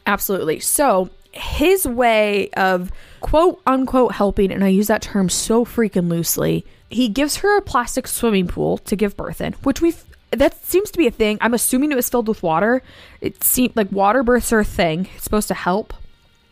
Absolutely. 0.06 0.60
So 0.60 1.10
his 1.32 1.86
way 1.86 2.50
of 2.56 2.90
quote 3.20 3.60
unquote 3.66 4.12
helping, 4.12 4.50
and 4.52 4.64
I 4.64 4.68
use 4.68 4.88
that 4.88 5.02
term 5.02 5.28
so 5.28 5.64
freaking 5.64 6.08
loosely, 6.08 6.64
he 6.90 7.08
gives 7.08 7.36
her 7.36 7.56
a 7.56 7.62
plastic 7.62 8.06
swimming 8.06 8.48
pool 8.48 8.78
to 8.78 8.96
give 8.96 9.16
birth 9.16 9.40
in, 9.40 9.52
which 9.62 9.80
we've 9.80 10.02
that 10.32 10.64
seems 10.64 10.90
to 10.92 10.98
be 10.98 11.06
a 11.08 11.10
thing. 11.10 11.38
I'm 11.40 11.54
assuming 11.54 11.90
it 11.90 11.96
was 11.96 12.08
filled 12.08 12.28
with 12.28 12.42
water. 12.42 12.82
It 13.20 13.42
seemed 13.42 13.74
like 13.74 13.90
water 13.90 14.22
births 14.22 14.52
are 14.52 14.60
a 14.60 14.64
thing. 14.64 15.08
It's 15.16 15.24
supposed 15.24 15.48
to 15.48 15.54
help. 15.54 15.92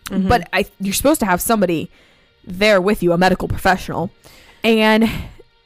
Mm-hmm. 0.07 0.27
But 0.29 0.49
I 0.53 0.67
you're 0.81 0.95
supposed 0.95 1.21
to 1.21 1.27
have 1.27 1.41
somebody 1.41 1.91
there 2.49 2.81
with 2.81 3.03
you, 3.03 3.13
a 3.13 3.19
medical 3.19 3.49
professional. 3.49 4.11
And 4.65 5.09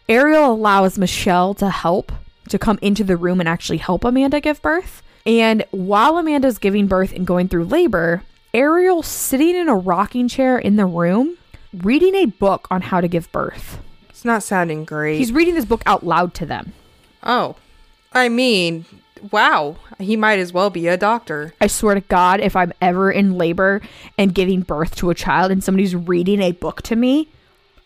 Ariel 0.09 0.53
allows 0.53 0.99
Michelle 0.99 1.55
to 1.55 1.71
help 1.71 2.13
to 2.49 2.59
come 2.59 2.79
into 2.83 3.05
the 3.05 3.17
room 3.17 3.41
and 3.41 3.49
actually 3.49 3.79
help 3.79 4.05
Amanda 4.05 4.41
give 4.41 4.61
birth. 4.61 5.03
And 5.25 5.65
while 5.71 6.19
Amanda's 6.19 6.59
giving 6.59 6.87
birth 6.89 7.13
and 7.13 7.27
going 7.27 7.49
through 7.49 7.65
labor, 7.65 8.23
Ariel's 8.53 9.07
sitting 9.07 9.55
in 9.55 9.69
a 9.69 9.77
rocking 9.77 10.29
chair 10.29 10.59
in 10.59 10.77
the 10.77 10.85
room 10.87 11.39
reading 11.73 12.15
a 12.17 12.27
book 12.27 12.67
on 12.71 12.83
how 12.83 13.01
to 13.01 13.09
give 13.09 13.31
birth. 13.33 13.81
It's 14.11 14.25
not 14.25 14.43
sounding 14.43 14.85
great. 14.85 15.19
He's 15.19 15.33
reading 15.33 15.55
this 15.55 15.65
book 15.65 15.83
out 15.87 16.05
loud 16.05 16.35
to 16.35 16.47
them. 16.47 16.73
oh. 17.23 17.57
I 18.15 18.29
mean, 18.29 18.85
wow. 19.31 19.77
He 19.99 20.17
might 20.17 20.39
as 20.39 20.53
well 20.53 20.71
be 20.71 20.89
a 20.89 20.97
doctor. 20.97 21.55
I 21.61 21.67
swear 21.67 21.95
to 21.95 22.01
God, 22.01 22.41
if 22.41 22.57
I'm 22.57 22.73
ever 22.81 23.11
in 23.11 23.39
labor 23.39 23.81
and 24.19 24.35
giving 24.35 24.61
birth 24.63 24.97
to 24.97 25.11
a 25.11 25.15
child 25.15 25.51
and 25.51 25.63
somebody's 25.63 25.95
reading 25.95 26.41
a 26.41 26.53
book 26.53 26.83
to 26.83 26.97
me, 26.97 27.29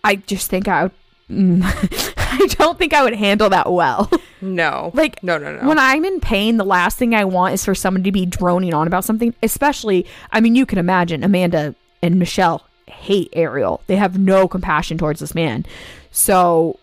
I 0.03 0.17
just 0.17 0.49
think 0.51 0.69
I 0.69 0.85
would. 0.85 0.93
mm, 1.31 1.61
I 2.17 2.47
don't 2.47 2.79
think 2.79 2.93
I 2.95 3.03
would 3.03 3.15
handle 3.15 3.49
that 3.51 3.71
well. 3.71 4.11
No. 4.41 4.91
Like, 4.95 5.23
no, 5.23 5.39
no, 5.39 5.57
no. 5.57 5.67
When 5.69 5.79
I'm 5.79 6.05
in 6.05 6.21
pain, 6.21 6.57
the 6.57 6.65
last 6.65 6.99
thing 6.99 7.15
I 7.15 7.25
want 7.25 7.55
is 7.55 7.65
for 7.65 7.75
someone 7.75 8.05
to 8.05 8.13
be 8.13 8.27
droning 8.27 8.75
on 8.75 8.87
about 8.87 9.05
something, 9.05 9.35
especially, 9.43 10.07
I 10.31 10.41
mean, 10.41 10.55
you 10.55 10.67
can 10.67 10.79
imagine 10.79 11.25
Amanda 11.25 11.75
and 12.03 12.19
Michelle 12.19 12.63
hate 12.87 13.31
Ariel. 13.33 13.81
They 13.87 13.97
have 13.97 14.19
no 14.19 14.47
compassion 14.47 14.99
towards 14.99 15.21
this 15.21 15.35
man. 15.35 15.67
So 16.11 16.79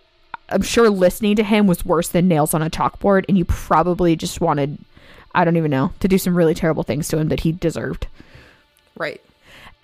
I'm 0.50 0.62
sure 0.62 0.90
listening 0.90 1.36
to 1.38 1.44
him 1.44 1.68
was 1.68 1.86
worse 1.86 2.10
than 2.10 2.28
nails 2.28 2.54
on 2.54 2.62
a 2.62 2.70
chalkboard, 2.70 3.26
and 3.28 3.38
you 3.38 3.46
probably 3.46 4.16
just 4.16 4.42
wanted, 4.42 4.78
I 5.34 5.46
don't 5.46 5.58
even 5.58 5.72
know, 5.72 5.94
to 6.00 6.08
do 6.08 6.18
some 6.18 6.36
really 6.36 6.54
terrible 6.54 6.84
things 6.84 7.08
to 7.10 7.18
him 7.18 7.30
that 7.30 7.42
he 7.42 7.52
deserved. 7.52 8.08
right. 8.98 9.22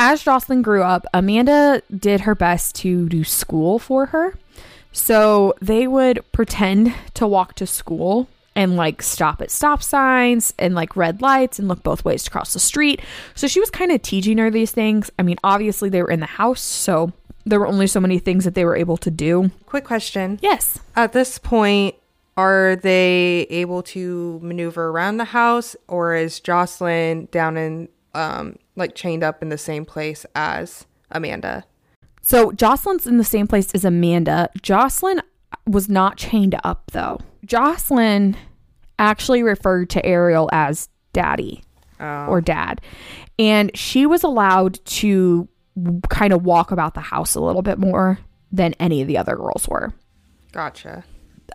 As 0.02 0.24
Jocelyn 0.24 0.62
grew 0.62 0.82
up, 0.82 1.06
Amanda 1.14 1.82
did 1.94 2.22
her 2.22 2.34
best 2.34 2.74
to 2.76 3.10
do 3.10 3.26
school 3.26 3.80
for 3.80 4.06
her. 4.08 4.34
So 4.94 5.56
they 5.62 5.88
would 5.88 6.24
pretend 6.32 6.94
to 7.16 7.28
walk 7.28 7.56
to 7.56 7.68
school 7.68 8.30
and 8.56 8.76
like 8.76 9.02
stop 9.02 9.42
at 9.42 9.52
stop 9.52 9.84
signs 9.84 10.54
and 10.58 10.74
like 10.74 10.96
red 10.96 11.22
lights 11.22 11.60
and 11.60 11.68
look 11.68 11.84
both 11.84 12.04
ways 12.04 12.24
to 12.24 12.32
cross 12.32 12.54
the 12.54 12.60
street. 12.60 13.02
So 13.36 13.48
she 13.48 13.60
was 13.60 13.70
kind 13.70 13.92
of 13.92 14.02
teaching 14.02 14.38
her 14.38 14.50
these 14.50 14.72
things. 14.72 15.12
I 15.20 15.24
mean, 15.24 15.38
obviously 15.44 15.90
they 15.90 16.02
were 16.02 16.12
in 16.12 16.22
the 16.22 16.26
house, 16.26 16.62
so 16.62 17.12
there 17.50 17.60
were 17.60 17.68
only 17.68 17.88
so 17.88 18.00
many 18.00 18.20
things 18.20 18.46
that 18.46 18.54
they 18.54 18.64
were 18.64 18.76
able 18.76 18.98
to 18.98 19.12
do. 19.12 19.52
Quick 19.66 19.84
question. 19.84 20.40
Yes. 20.42 20.80
At 20.96 21.14
this 21.14 21.38
point, 21.40 21.96
are 22.38 22.78
they 22.78 23.48
able 23.50 23.84
to 23.84 24.40
maneuver 24.42 24.90
around 24.90 25.18
the 25.18 25.26
house, 25.26 25.76
or 25.88 26.16
is 26.16 26.40
Jocelyn 26.40 27.28
down 27.32 27.58
in, 27.58 27.90
um, 28.14 28.56
like 28.76 28.96
chained 28.96 29.24
up 29.24 29.42
in 29.42 29.50
the 29.50 29.58
same 29.58 29.84
place 29.84 30.26
as 30.36 30.86
Amanda? 31.12 31.66
So 32.22 32.52
Jocelyn's 32.52 33.08
in 33.08 33.18
the 33.18 33.24
same 33.24 33.48
place 33.48 33.74
as 33.74 33.84
Amanda. 33.84 34.50
Jocelyn 34.62 35.22
was 35.66 35.90
not 35.90 36.18
chained 36.18 36.56
up 36.64 36.92
though. 36.92 37.20
Jocelyn 37.46 38.38
actually 39.00 39.42
referred 39.42 39.90
to 39.90 40.06
Ariel 40.06 40.50
as 40.52 40.90
daddy 41.14 41.64
or 42.00 42.40
dad. 42.40 42.82
And 43.38 43.76
she 43.76 44.06
was 44.06 44.24
allowed 44.24 44.84
to 44.86 45.48
kind 46.10 46.34
of 46.34 46.44
walk 46.46 46.72
about 46.72 46.94
the 46.94 47.02
house 47.02 47.36
a 47.36 47.42
little 47.42 47.62
bit 47.62 47.78
more 47.80 48.20
than 48.52 48.74
any 48.80 49.02
of 49.02 49.08
the 49.08 49.18
other 49.18 49.36
girls 49.36 49.68
were. 49.68 49.94
Gotcha. 50.52 51.04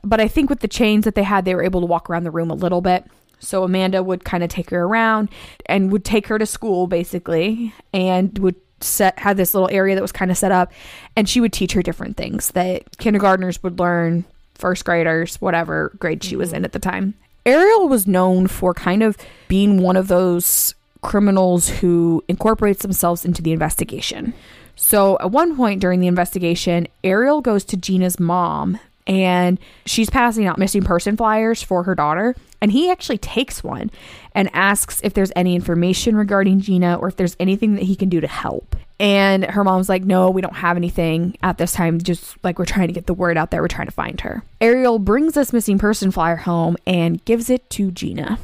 But 0.03 0.21
I 0.21 0.29
think 0.29 0.51
with 0.51 0.61
the 0.61 0.69
chains 0.69 1.05
that 1.05 1.15
they 1.15 1.23
had, 1.23 1.45
they 1.45 1.55
were 1.55 1.63
able 1.63 1.81
to 1.81 1.87
walk 1.87 2.09
around 2.11 2.25
the 2.25 2.31
room 2.31 2.51
a 2.51 2.55
little 2.55 2.81
bit. 2.81 3.05
So 3.39 3.65
Amanda 3.65 4.03
would 4.03 4.25
kind 4.25 4.43
of 4.43 4.51
take 4.51 4.71
her 4.71 4.83
around 4.83 5.29
and 5.67 5.93
would 5.93 6.05
take 6.05 6.27
her 6.29 6.39
to 6.39 6.47
school 6.47 6.87
basically 6.87 7.75
and 7.93 8.37
would 8.39 8.57
set 8.81 9.19
had 9.19 9.37
this 9.37 9.55
little 9.55 9.69
area 9.73 9.95
that 9.95 10.03
was 10.03 10.13
kind 10.13 10.31
of 10.31 10.37
set 10.37 10.53
up 10.53 10.73
and 11.17 11.29
she 11.29 11.41
would 11.41 11.53
teach 11.53 11.73
her 11.73 11.83
different 11.83 12.17
things 12.17 12.51
that 12.53 12.99
kindergartners 12.99 13.63
would 13.63 13.79
learn, 13.79 14.25
first 14.55 14.85
graders, 14.85 15.41
whatever 15.41 15.95
grade 15.99 16.23
she 16.23 16.37
was 16.37 16.51
mm-hmm. 16.51 16.57
in 16.57 16.65
at 16.65 16.73
the 16.73 16.79
time. 16.79 17.15
Ariel 17.47 17.89
was 17.89 18.07
known 18.07 18.47
for 18.47 18.73
kind 18.73 19.03
of 19.03 19.17
being 19.49 19.83
one 19.83 19.97
of 19.97 20.09
those 20.09 20.75
criminals 21.05 21.69
who 21.69 22.25
incorporates 22.27 22.83
themselves 22.83 23.25
into 23.25 23.43
the 23.43 23.53
investigation. 23.53 24.35
So 24.75 25.19
at 25.21 25.31
one 25.31 25.57
point 25.57 25.81
during 25.81 26.01
the 26.01 26.09
investigation, 26.09 26.89
Ariel 27.05 27.41
goes 27.41 27.63
to 27.67 27.77
Gina's 27.77 28.19
mom 28.19 28.79
and 29.07 29.59
she's 29.85 30.09
passing 30.09 30.47
out 30.47 30.59
missing 30.59 30.83
person 30.83 31.17
flyers 31.17 31.63
for 31.63 31.83
her 31.85 31.95
daughter. 31.95 32.35
And 32.61 32.73
he 32.73 32.91
actually 32.91 33.19
takes 33.19 33.63
one 33.63 33.91
and 34.35 34.49
asks 34.55 35.03
if 35.05 35.13
there's 35.13 35.31
any 35.37 35.55
information 35.55 36.17
regarding 36.17 36.61
Gina 36.61 36.95
or 36.95 37.09
if 37.09 37.17
there's 37.17 37.37
anything 37.39 37.75
that 37.75 37.85
he 37.85 37.95
can 37.95 38.09
do 38.09 38.21
to 38.23 38.27
help. 38.27 38.75
And 38.99 39.45
her 39.45 39.63
mom's 39.63 39.91
like, 39.91 40.03
No, 40.03 40.31
we 40.31 40.41
don't 40.41 40.55
have 40.55 40.79
anything 40.79 41.37
at 41.43 41.59
this 41.59 41.73
time. 41.73 42.01
Just 42.01 42.43
like 42.43 42.59
we're 42.59 42.65
trying 42.65 42.87
to 42.87 42.95
get 42.95 43.07
the 43.07 43.13
word 43.13 43.37
out 43.37 43.51
there, 43.51 43.61
we're 43.61 43.69
trying 43.69 43.89
to 43.89 43.93
find 43.93 44.19
her. 44.23 44.43
Ariel 44.63 44.99
brings 44.99 45.35
this 45.35 45.53
missing 45.53 45.79
person 45.79 46.11
flyer 46.11 46.37
home 46.37 46.79
and 46.87 47.23
gives 47.27 47.51
it 47.51 47.69
to 47.71 47.91
Gina. 47.91 48.39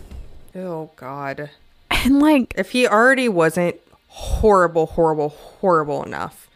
Oh 0.55 0.90
God. 0.96 1.49
And 2.05 2.21
like, 2.21 2.55
If 2.57 2.71
he 2.71 2.87
already 2.87 3.29
wasn't 3.29 3.77
horrible, 4.09 4.87
horrible, 4.87 5.31
horrible 5.31 6.03
enough, 6.03 6.49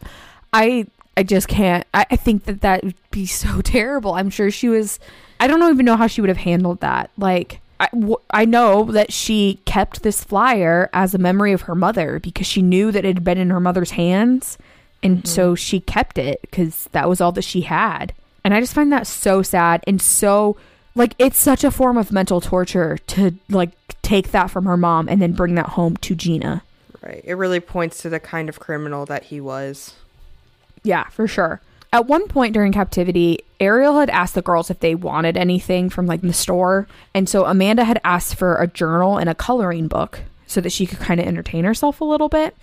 I 0.53 0.87
I 1.17 1.23
just 1.23 1.47
can't. 1.47 1.85
I, 1.93 2.05
I 2.11 2.15
think 2.15 2.45
that 2.45 2.61
that 2.61 2.83
would 2.83 2.95
be 3.11 3.25
so 3.25 3.61
terrible. 3.63 4.13
I'm 4.13 4.29
sure 4.29 4.51
she 4.51 4.69
was. 4.69 4.99
I 5.39 5.47
don't 5.47 5.61
even 5.71 5.85
know 5.85 5.97
how 5.97 6.07
she 6.07 6.21
would 6.21 6.29
have 6.29 6.37
handled 6.37 6.79
that. 6.81 7.09
Like 7.17 7.59
I, 7.79 7.89
w- 7.93 8.17
I 8.31 8.45
know 8.45 8.85
that 8.85 9.11
she 9.11 9.59
kept 9.65 10.03
this 10.03 10.23
flyer 10.23 10.89
as 10.93 11.13
a 11.13 11.17
memory 11.17 11.51
of 11.51 11.63
her 11.63 11.75
mother 11.75 12.19
because 12.19 12.47
she 12.47 12.61
knew 12.61 12.91
that 12.91 13.03
it 13.05 13.15
had 13.15 13.23
been 13.23 13.37
in 13.37 13.49
her 13.49 13.59
mother's 13.59 13.91
hands, 13.91 14.57
and 15.03 15.17
mm-hmm. 15.17 15.27
so 15.27 15.55
she 15.55 15.79
kept 15.79 16.17
it 16.17 16.41
because 16.41 16.87
that 16.91 17.09
was 17.09 17.19
all 17.21 17.31
that 17.33 17.43
she 17.43 17.61
had. 17.61 18.13
And 18.43 18.53
I 18.53 18.59
just 18.59 18.73
find 18.73 18.91
that 18.91 19.07
so 19.07 19.41
sad 19.41 19.83
and 19.87 20.01
so 20.01 20.55
like 20.95 21.13
it's 21.19 21.37
such 21.37 21.63
a 21.63 21.71
form 21.71 21.97
of 21.97 22.11
mental 22.11 22.39
torture 22.39 22.97
to 23.07 23.35
like 23.49 23.71
take 24.05 24.31
that 24.31 24.51
from 24.51 24.65
her 24.65 24.77
mom 24.77 25.09
and 25.09 25.21
then 25.21 25.33
bring 25.33 25.55
that 25.55 25.69
home 25.69 25.97
to 25.97 26.15
Gina. 26.15 26.63
right? 27.01 27.21
It 27.23 27.33
really 27.33 27.59
points 27.59 28.01
to 28.03 28.09
the 28.09 28.19
kind 28.19 28.49
of 28.49 28.59
criminal 28.59 29.05
that 29.07 29.25
he 29.25 29.41
was. 29.41 29.93
Yeah, 30.83 31.05
for 31.09 31.27
sure. 31.27 31.61
At 31.91 32.07
one 32.07 32.27
point 32.27 32.53
during 32.53 32.71
captivity, 32.73 33.39
Ariel 33.59 33.99
had 33.99 34.09
asked 34.09 34.35
the 34.35 34.41
girls 34.41 34.69
if 34.69 34.79
they 34.79 34.95
wanted 34.95 35.37
anything 35.37 35.89
from 35.89 36.05
like 36.07 36.21
the 36.21 36.33
store. 36.33 36.87
And 37.13 37.27
so 37.27 37.45
Amanda 37.45 37.85
had 37.85 38.01
asked 38.03 38.35
for 38.35 38.57
a 38.57 38.67
journal 38.67 39.17
and 39.17 39.29
a 39.29 39.35
coloring 39.35 39.87
book 39.87 40.21
so 40.45 40.61
that 40.61 40.71
she 40.71 40.85
could 40.85 40.99
kind 40.99 41.19
of 41.19 41.25
entertain 41.25 41.63
herself 41.63 42.01
a 42.01 42.05
little 42.05 42.29
bit. 42.29 42.55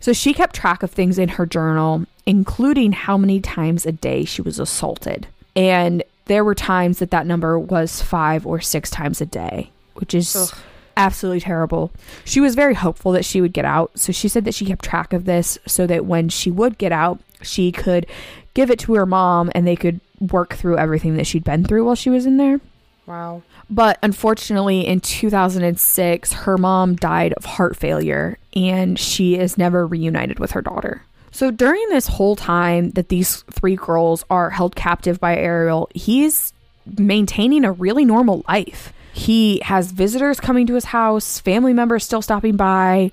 So 0.00 0.12
she 0.12 0.34
kept 0.34 0.56
track 0.56 0.82
of 0.82 0.90
things 0.90 1.18
in 1.18 1.30
her 1.30 1.46
journal, 1.46 2.04
including 2.26 2.92
how 2.92 3.16
many 3.16 3.40
times 3.40 3.86
a 3.86 3.92
day 3.92 4.24
she 4.24 4.42
was 4.42 4.58
assaulted. 4.58 5.26
And 5.54 6.02
there 6.26 6.44
were 6.44 6.54
times 6.54 6.98
that 6.98 7.10
that 7.12 7.26
number 7.26 7.58
was 7.58 8.02
five 8.02 8.46
or 8.46 8.60
six 8.60 8.90
times 8.90 9.20
a 9.20 9.26
day, 9.26 9.70
which 9.94 10.14
is 10.14 10.34
Ugh. 10.36 10.58
Absolutely 10.96 11.40
terrible. 11.40 11.92
She 12.24 12.40
was 12.40 12.54
very 12.54 12.74
hopeful 12.74 13.12
that 13.12 13.24
she 13.24 13.40
would 13.40 13.52
get 13.52 13.64
out. 13.64 13.92
So 13.94 14.12
she 14.12 14.28
said 14.28 14.44
that 14.44 14.54
she 14.54 14.66
kept 14.66 14.84
track 14.84 15.12
of 15.12 15.24
this 15.24 15.58
so 15.66 15.86
that 15.86 16.06
when 16.06 16.28
she 16.28 16.50
would 16.50 16.78
get 16.78 16.92
out, 16.92 17.20
she 17.42 17.72
could 17.72 18.06
give 18.54 18.70
it 18.70 18.78
to 18.80 18.94
her 18.94 19.06
mom 19.06 19.50
and 19.54 19.66
they 19.66 19.76
could 19.76 20.00
work 20.20 20.54
through 20.54 20.78
everything 20.78 21.16
that 21.16 21.26
she'd 21.26 21.44
been 21.44 21.64
through 21.64 21.84
while 21.84 21.94
she 21.94 22.10
was 22.10 22.26
in 22.26 22.36
there. 22.36 22.60
Wow. 23.06 23.42
But 23.68 23.98
unfortunately, 24.02 24.86
in 24.86 25.00
2006, 25.00 26.32
her 26.32 26.58
mom 26.58 26.96
died 26.96 27.32
of 27.34 27.44
heart 27.44 27.76
failure 27.76 28.38
and 28.54 28.98
she 28.98 29.36
is 29.36 29.56
never 29.56 29.86
reunited 29.86 30.38
with 30.38 30.52
her 30.52 30.62
daughter. 30.62 31.04
So 31.30 31.50
during 31.50 31.88
this 31.88 32.08
whole 32.08 32.36
time 32.36 32.90
that 32.90 33.08
these 33.08 33.42
three 33.50 33.76
girls 33.76 34.24
are 34.28 34.50
held 34.50 34.74
captive 34.74 35.20
by 35.20 35.36
Ariel, 35.36 35.88
he's 35.94 36.52
maintaining 36.98 37.64
a 37.64 37.72
really 37.72 38.04
normal 38.04 38.44
life. 38.48 38.92
He 39.12 39.60
has 39.64 39.92
visitors 39.92 40.40
coming 40.40 40.66
to 40.66 40.74
his 40.74 40.86
house, 40.86 41.38
family 41.38 41.72
members 41.72 42.04
still 42.04 42.22
stopping 42.22 42.56
by. 42.56 43.10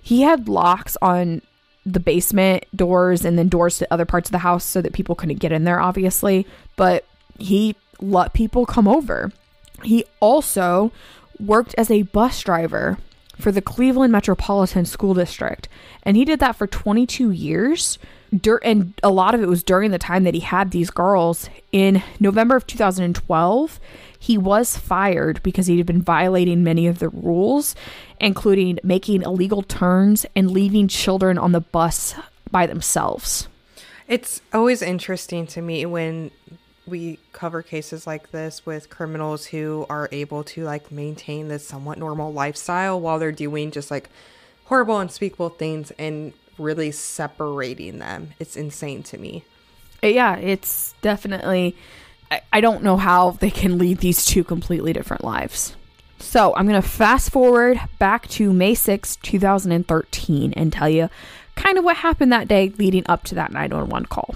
He 0.00 0.22
had 0.22 0.48
locks 0.48 0.96
on 1.00 1.42
the 1.84 2.00
basement 2.00 2.64
doors 2.74 3.24
and 3.24 3.38
then 3.38 3.48
doors 3.48 3.78
to 3.78 3.92
other 3.92 4.04
parts 4.04 4.28
of 4.28 4.32
the 4.32 4.38
house 4.38 4.64
so 4.64 4.82
that 4.82 4.92
people 4.92 5.14
couldn't 5.14 5.38
get 5.38 5.52
in 5.52 5.64
there, 5.64 5.80
obviously. 5.80 6.46
But 6.74 7.04
he 7.38 7.76
let 8.00 8.32
people 8.32 8.66
come 8.66 8.88
over. 8.88 9.32
He 9.82 10.04
also 10.20 10.90
worked 11.38 11.74
as 11.78 11.90
a 11.90 12.02
bus 12.02 12.40
driver 12.42 12.98
for 13.38 13.52
the 13.52 13.62
Cleveland 13.62 14.12
Metropolitan 14.12 14.86
School 14.86 15.14
District, 15.14 15.68
and 16.02 16.16
he 16.16 16.24
did 16.24 16.40
that 16.40 16.56
for 16.56 16.66
22 16.66 17.30
years. 17.30 17.98
Dur- 18.34 18.60
and 18.62 18.94
a 19.02 19.10
lot 19.10 19.34
of 19.34 19.42
it 19.42 19.48
was 19.48 19.62
during 19.62 19.90
the 19.90 19.98
time 19.98 20.24
that 20.24 20.34
he 20.34 20.40
had 20.40 20.70
these 20.70 20.90
girls. 20.90 21.48
In 21.72 22.02
November 22.18 22.56
of 22.56 22.66
2012, 22.66 23.80
he 24.18 24.36
was 24.36 24.76
fired 24.76 25.42
because 25.42 25.66
he 25.66 25.76
had 25.78 25.86
been 25.86 26.02
violating 26.02 26.64
many 26.64 26.86
of 26.86 26.98
the 26.98 27.08
rules, 27.08 27.74
including 28.20 28.78
making 28.82 29.22
illegal 29.22 29.62
turns 29.62 30.26
and 30.34 30.50
leaving 30.50 30.88
children 30.88 31.38
on 31.38 31.52
the 31.52 31.60
bus 31.60 32.14
by 32.50 32.66
themselves. 32.66 33.48
It's 34.08 34.40
always 34.52 34.82
interesting 34.82 35.46
to 35.48 35.62
me 35.62 35.84
when 35.86 36.30
we 36.86 37.18
cover 37.32 37.62
cases 37.62 38.06
like 38.06 38.30
this 38.30 38.64
with 38.64 38.88
criminals 38.88 39.46
who 39.46 39.86
are 39.90 40.08
able 40.12 40.44
to 40.44 40.64
like 40.64 40.92
maintain 40.92 41.48
this 41.48 41.66
somewhat 41.66 41.98
normal 41.98 42.32
lifestyle 42.32 43.00
while 43.00 43.18
they're 43.18 43.32
doing 43.32 43.72
just 43.72 43.90
like 43.90 44.08
horrible 44.66 44.98
unspeakable 44.98 45.50
things 45.50 45.90
and 45.98 46.32
really 46.58 46.90
separating 46.90 47.98
them. 47.98 48.30
It's 48.38 48.56
insane 48.56 49.02
to 49.04 49.18
me. 49.18 49.44
Uh, 50.02 50.08
yeah, 50.08 50.36
it's 50.36 50.94
definitely. 51.02 51.76
I, 52.30 52.40
I 52.52 52.60
don't 52.60 52.82
know 52.82 52.96
how 52.96 53.32
they 53.32 53.50
can 53.50 53.78
lead 53.78 53.98
these 53.98 54.24
two 54.24 54.44
completely 54.44 54.92
different 54.92 55.24
lives. 55.24 55.76
So 56.18 56.54
I'm 56.56 56.66
going 56.66 56.80
to 56.80 56.88
fast 56.88 57.30
forward 57.30 57.78
back 57.98 58.26
to 58.28 58.52
May 58.52 58.74
6, 58.74 59.16
2013, 59.16 60.52
and 60.54 60.72
tell 60.72 60.88
you 60.88 61.10
kind 61.56 61.78
of 61.78 61.84
what 61.84 61.98
happened 61.98 62.32
that 62.32 62.48
day 62.48 62.72
leading 62.78 63.04
up 63.06 63.24
to 63.24 63.34
that 63.34 63.52
911 63.52 64.06
call. 64.06 64.34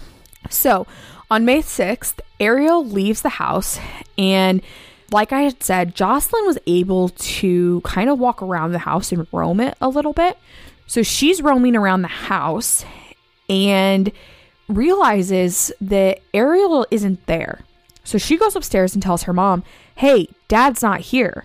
So 0.51 0.87
on 1.31 1.45
May 1.45 1.63
6th, 1.63 2.21
Ariel 2.39 2.85
leaves 2.85 3.23
the 3.23 3.31
house, 3.31 3.79
and 4.19 4.63
like 5.13 5.33
I 5.33 5.43
had 5.43 5.63
said, 5.63 5.95
Jocelyn 5.95 6.47
was 6.47 6.59
able 6.67 7.09
to 7.09 7.81
kind 7.83 8.11
of 8.11 8.19
walk 8.19 8.43
around 8.43 8.73
the 8.73 8.79
house 8.79 9.13
and 9.13 9.27
roam 9.33 9.61
it 9.61 9.77
a 9.81 9.89
little 9.89 10.13
bit. 10.13 10.39
So 10.91 11.05
she's 11.05 11.41
roaming 11.41 11.77
around 11.77 12.03
the 12.03 12.09
house 12.09 12.85
and 13.49 14.11
realizes 14.67 15.71
that 15.81 16.19
Ariel 16.35 16.85
isn't 16.91 17.25
there. 17.27 17.61
So 18.03 18.19
she 18.19 18.37
goes 18.37 18.57
upstairs 18.57 18.93
and 18.93 19.01
tells 19.01 19.23
her 19.23 19.33
mom, 19.33 19.63
Hey, 19.95 20.27
dad's 20.49 20.83
not 20.83 20.99
here. 20.99 21.45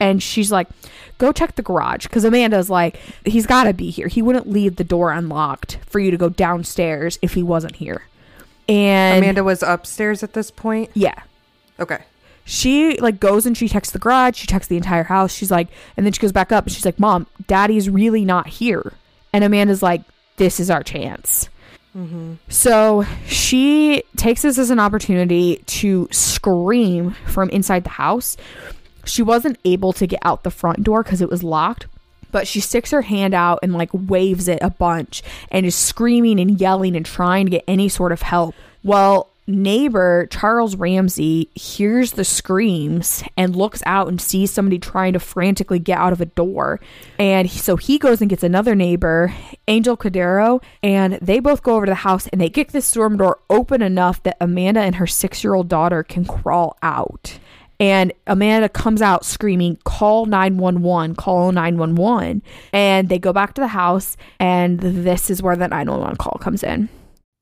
And 0.00 0.22
she's 0.22 0.50
like, 0.50 0.66
Go 1.18 1.30
check 1.30 1.56
the 1.56 1.62
garage. 1.62 2.04
Because 2.04 2.24
Amanda's 2.24 2.70
like, 2.70 2.98
He's 3.26 3.44
got 3.44 3.64
to 3.64 3.74
be 3.74 3.90
here. 3.90 4.08
He 4.08 4.22
wouldn't 4.22 4.48
leave 4.48 4.76
the 4.76 4.84
door 4.84 5.12
unlocked 5.12 5.76
for 5.84 5.98
you 5.98 6.10
to 6.10 6.16
go 6.16 6.30
downstairs 6.30 7.18
if 7.20 7.34
he 7.34 7.42
wasn't 7.42 7.76
here. 7.76 8.04
And 8.66 9.22
Amanda 9.22 9.44
was 9.44 9.62
upstairs 9.62 10.22
at 10.22 10.32
this 10.32 10.50
point. 10.50 10.88
yeah. 10.94 11.20
Okay. 11.78 11.98
She 12.50 12.96
like 12.96 13.20
goes 13.20 13.46
and 13.46 13.56
she 13.56 13.68
checks 13.68 13.92
the 13.92 14.00
garage, 14.00 14.36
she 14.36 14.48
checks 14.48 14.66
the 14.66 14.76
entire 14.76 15.04
house. 15.04 15.32
She's 15.32 15.52
like, 15.52 15.68
and 15.96 16.04
then 16.04 16.12
she 16.12 16.20
goes 16.20 16.32
back 16.32 16.50
up 16.50 16.64
and 16.64 16.72
she's 16.72 16.84
like, 16.84 16.98
Mom, 16.98 17.28
daddy's 17.46 17.88
really 17.88 18.24
not 18.24 18.48
here. 18.48 18.92
And 19.32 19.44
Amanda's 19.44 19.84
like, 19.84 20.02
This 20.36 20.58
is 20.58 20.68
our 20.68 20.82
chance. 20.82 21.48
Mm-hmm. 21.96 22.34
So 22.48 23.06
she 23.24 24.02
takes 24.16 24.42
this 24.42 24.58
as 24.58 24.70
an 24.70 24.80
opportunity 24.80 25.62
to 25.66 26.08
scream 26.10 27.12
from 27.24 27.50
inside 27.50 27.84
the 27.84 27.90
house. 27.90 28.36
She 29.04 29.22
wasn't 29.22 29.60
able 29.64 29.92
to 29.92 30.08
get 30.08 30.18
out 30.24 30.42
the 30.42 30.50
front 30.50 30.82
door 30.82 31.04
because 31.04 31.20
it 31.20 31.30
was 31.30 31.44
locked, 31.44 31.86
but 32.32 32.48
she 32.48 32.58
sticks 32.58 32.90
her 32.90 33.02
hand 33.02 33.32
out 33.32 33.60
and 33.62 33.74
like 33.74 33.90
waves 33.92 34.48
it 34.48 34.58
a 34.60 34.70
bunch 34.70 35.22
and 35.52 35.64
is 35.64 35.76
screaming 35.76 36.40
and 36.40 36.60
yelling 36.60 36.96
and 36.96 37.06
trying 37.06 37.46
to 37.46 37.50
get 37.50 37.62
any 37.68 37.88
sort 37.88 38.10
of 38.10 38.22
help. 38.22 38.56
Well, 38.82 39.29
neighbor 39.50 40.26
Charles 40.30 40.76
Ramsey 40.76 41.48
hears 41.54 42.12
the 42.12 42.24
screams 42.24 43.22
and 43.36 43.54
looks 43.54 43.82
out 43.84 44.08
and 44.08 44.20
sees 44.20 44.50
somebody 44.50 44.78
trying 44.78 45.12
to 45.12 45.20
frantically 45.20 45.78
get 45.78 45.98
out 45.98 46.12
of 46.12 46.20
a 46.20 46.26
door. 46.26 46.80
And 47.18 47.50
so 47.50 47.76
he 47.76 47.98
goes 47.98 48.20
and 48.20 48.30
gets 48.30 48.42
another 48.42 48.74
neighbor, 48.74 49.34
Angel 49.68 49.96
Cordero, 49.96 50.62
and 50.82 51.14
they 51.14 51.40
both 51.40 51.62
go 51.62 51.76
over 51.76 51.86
to 51.86 51.90
the 51.90 51.96
house 51.96 52.26
and 52.28 52.40
they 52.40 52.48
get 52.48 52.68
the 52.68 52.80
storm 52.80 53.16
door 53.16 53.38
open 53.50 53.82
enough 53.82 54.22
that 54.22 54.36
Amanda 54.40 54.80
and 54.80 54.94
her 54.96 55.06
six 55.06 55.44
year 55.44 55.54
old 55.54 55.68
daughter 55.68 56.02
can 56.02 56.24
crawl 56.24 56.76
out. 56.82 57.38
And 57.80 58.12
Amanda 58.26 58.68
comes 58.68 59.00
out 59.00 59.24
screaming, 59.24 59.78
call 59.84 60.26
911, 60.26 61.16
call 61.16 61.50
911. 61.50 62.42
And 62.74 63.08
they 63.08 63.18
go 63.18 63.32
back 63.32 63.54
to 63.54 63.60
the 63.62 63.68
house, 63.68 64.18
and 64.38 64.78
this 64.78 65.30
is 65.30 65.42
where 65.42 65.56
the 65.56 65.66
911 65.66 66.16
call 66.16 66.38
comes 66.40 66.62
in. 66.62 66.90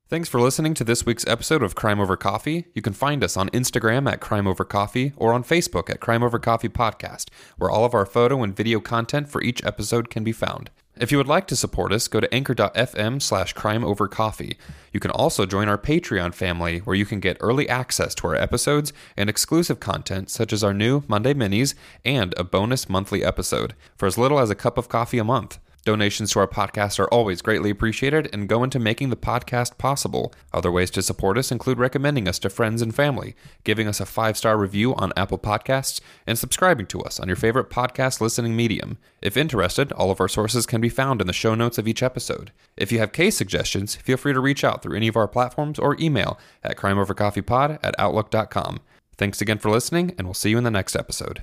Thanks 0.09 0.27
for 0.27 0.41
listening 0.41 0.73
to 0.73 0.83
this 0.83 1.05
week's 1.05 1.27
episode 1.27 1.61
of 1.61 1.75
Crime 1.75 1.99
Over 1.99 2.17
Coffee. 2.17 2.65
You 2.73 2.81
can 2.81 2.93
find 2.93 3.23
us 3.23 3.37
on 3.37 3.47
Instagram 3.49 4.11
at 4.11 4.19
Crime 4.19 4.47
Over 4.47 4.65
Coffee 4.65 5.13
or 5.15 5.33
on 5.33 5.43
Facebook 5.43 5.87
at 5.87 5.99
Crime 5.99 6.23
Over 6.23 6.39
Coffee 6.39 6.67
Podcast, 6.67 7.25
where 7.59 7.69
all 7.69 7.85
of 7.85 7.93
our 7.93 8.07
photo 8.07 8.41
and 8.41 8.55
video 8.55 8.79
content 8.79 9.29
for 9.29 9.39
each 9.43 9.63
episode 9.63 10.09
can 10.09 10.23
be 10.23 10.31
found. 10.31 10.71
If 10.99 11.11
you 11.11 11.19
would 11.19 11.27
like 11.27 11.45
to 11.49 11.55
support 11.55 11.93
us, 11.93 12.07
go 12.07 12.19
to 12.19 12.33
anchor.fm 12.33 13.21
slash 13.21 13.53
crime 13.53 13.83
over 13.83 14.07
coffee. 14.07 14.57
You 14.91 14.99
can 14.99 15.11
also 15.11 15.45
join 15.45 15.69
our 15.69 15.77
Patreon 15.77 16.33
family, 16.33 16.79
where 16.79 16.95
you 16.95 17.05
can 17.05 17.19
get 17.19 17.37
early 17.39 17.69
access 17.69 18.15
to 18.15 18.27
our 18.29 18.35
episodes 18.35 18.91
and 19.15 19.29
exclusive 19.29 19.79
content 19.79 20.31
such 20.31 20.51
as 20.51 20.63
our 20.63 20.73
new 20.73 21.03
Monday 21.07 21.35
minis 21.35 21.75
and 22.03 22.33
a 22.35 22.43
bonus 22.43 22.89
monthly 22.89 23.23
episode 23.23 23.75
for 23.95 24.07
as 24.07 24.17
little 24.17 24.39
as 24.39 24.49
a 24.49 24.55
cup 24.55 24.79
of 24.79 24.89
coffee 24.89 25.19
a 25.19 25.23
month. 25.23 25.59
Donations 25.89 26.33
to 26.33 26.39
our 26.39 26.47
podcast 26.47 26.99
are 26.99 27.11
always 27.11 27.41
greatly 27.41 27.71
appreciated 27.71 28.29
and 28.31 28.47
go 28.47 28.63
into 28.63 28.77
making 28.77 29.09
the 29.09 29.15
podcast 29.15 29.79
possible. 29.79 30.31
Other 30.53 30.71
ways 30.71 30.91
to 30.91 31.01
support 31.01 31.35
us 31.35 31.51
include 31.51 31.79
recommending 31.79 32.27
us 32.27 32.37
to 32.39 32.51
friends 32.51 32.83
and 32.83 32.93
family, 32.93 33.35
giving 33.63 33.87
us 33.87 33.99
a 33.99 34.05
five 34.05 34.37
star 34.37 34.55
review 34.55 34.93
on 34.93 35.11
Apple 35.17 35.39
Podcasts, 35.39 35.99
and 36.27 36.37
subscribing 36.37 36.85
to 36.85 37.01
us 37.01 37.19
on 37.19 37.27
your 37.27 37.35
favorite 37.35 37.71
podcast 37.71 38.21
listening 38.21 38.55
medium. 38.55 38.99
If 39.19 39.35
interested, 39.35 39.91
all 39.93 40.11
of 40.11 40.21
our 40.21 40.27
sources 40.27 40.67
can 40.67 40.79
be 40.79 40.89
found 40.89 41.21
in 41.21 41.25
the 41.27 41.33
show 41.33 41.55
notes 41.55 41.79
of 41.79 41.87
each 41.87 42.03
episode. 42.03 42.51
If 42.77 42.91
you 42.91 42.99
have 42.99 43.11
case 43.11 43.35
suggestions, 43.35 43.95
feel 43.95 44.17
free 44.17 44.33
to 44.33 44.39
reach 44.39 44.63
out 44.63 44.83
through 44.83 44.95
any 44.95 45.07
of 45.07 45.17
our 45.17 45.27
platforms 45.27 45.79
or 45.79 45.97
email 45.99 46.37
at 46.63 46.77
crimeovercoffeepod 46.77 47.79
at 47.81 47.95
outlook.com. 47.97 48.81
Thanks 49.17 49.41
again 49.41 49.57
for 49.57 49.71
listening, 49.71 50.13
and 50.19 50.27
we'll 50.27 50.35
see 50.35 50.51
you 50.51 50.59
in 50.59 50.63
the 50.63 50.69
next 50.69 50.95
episode. 50.95 51.41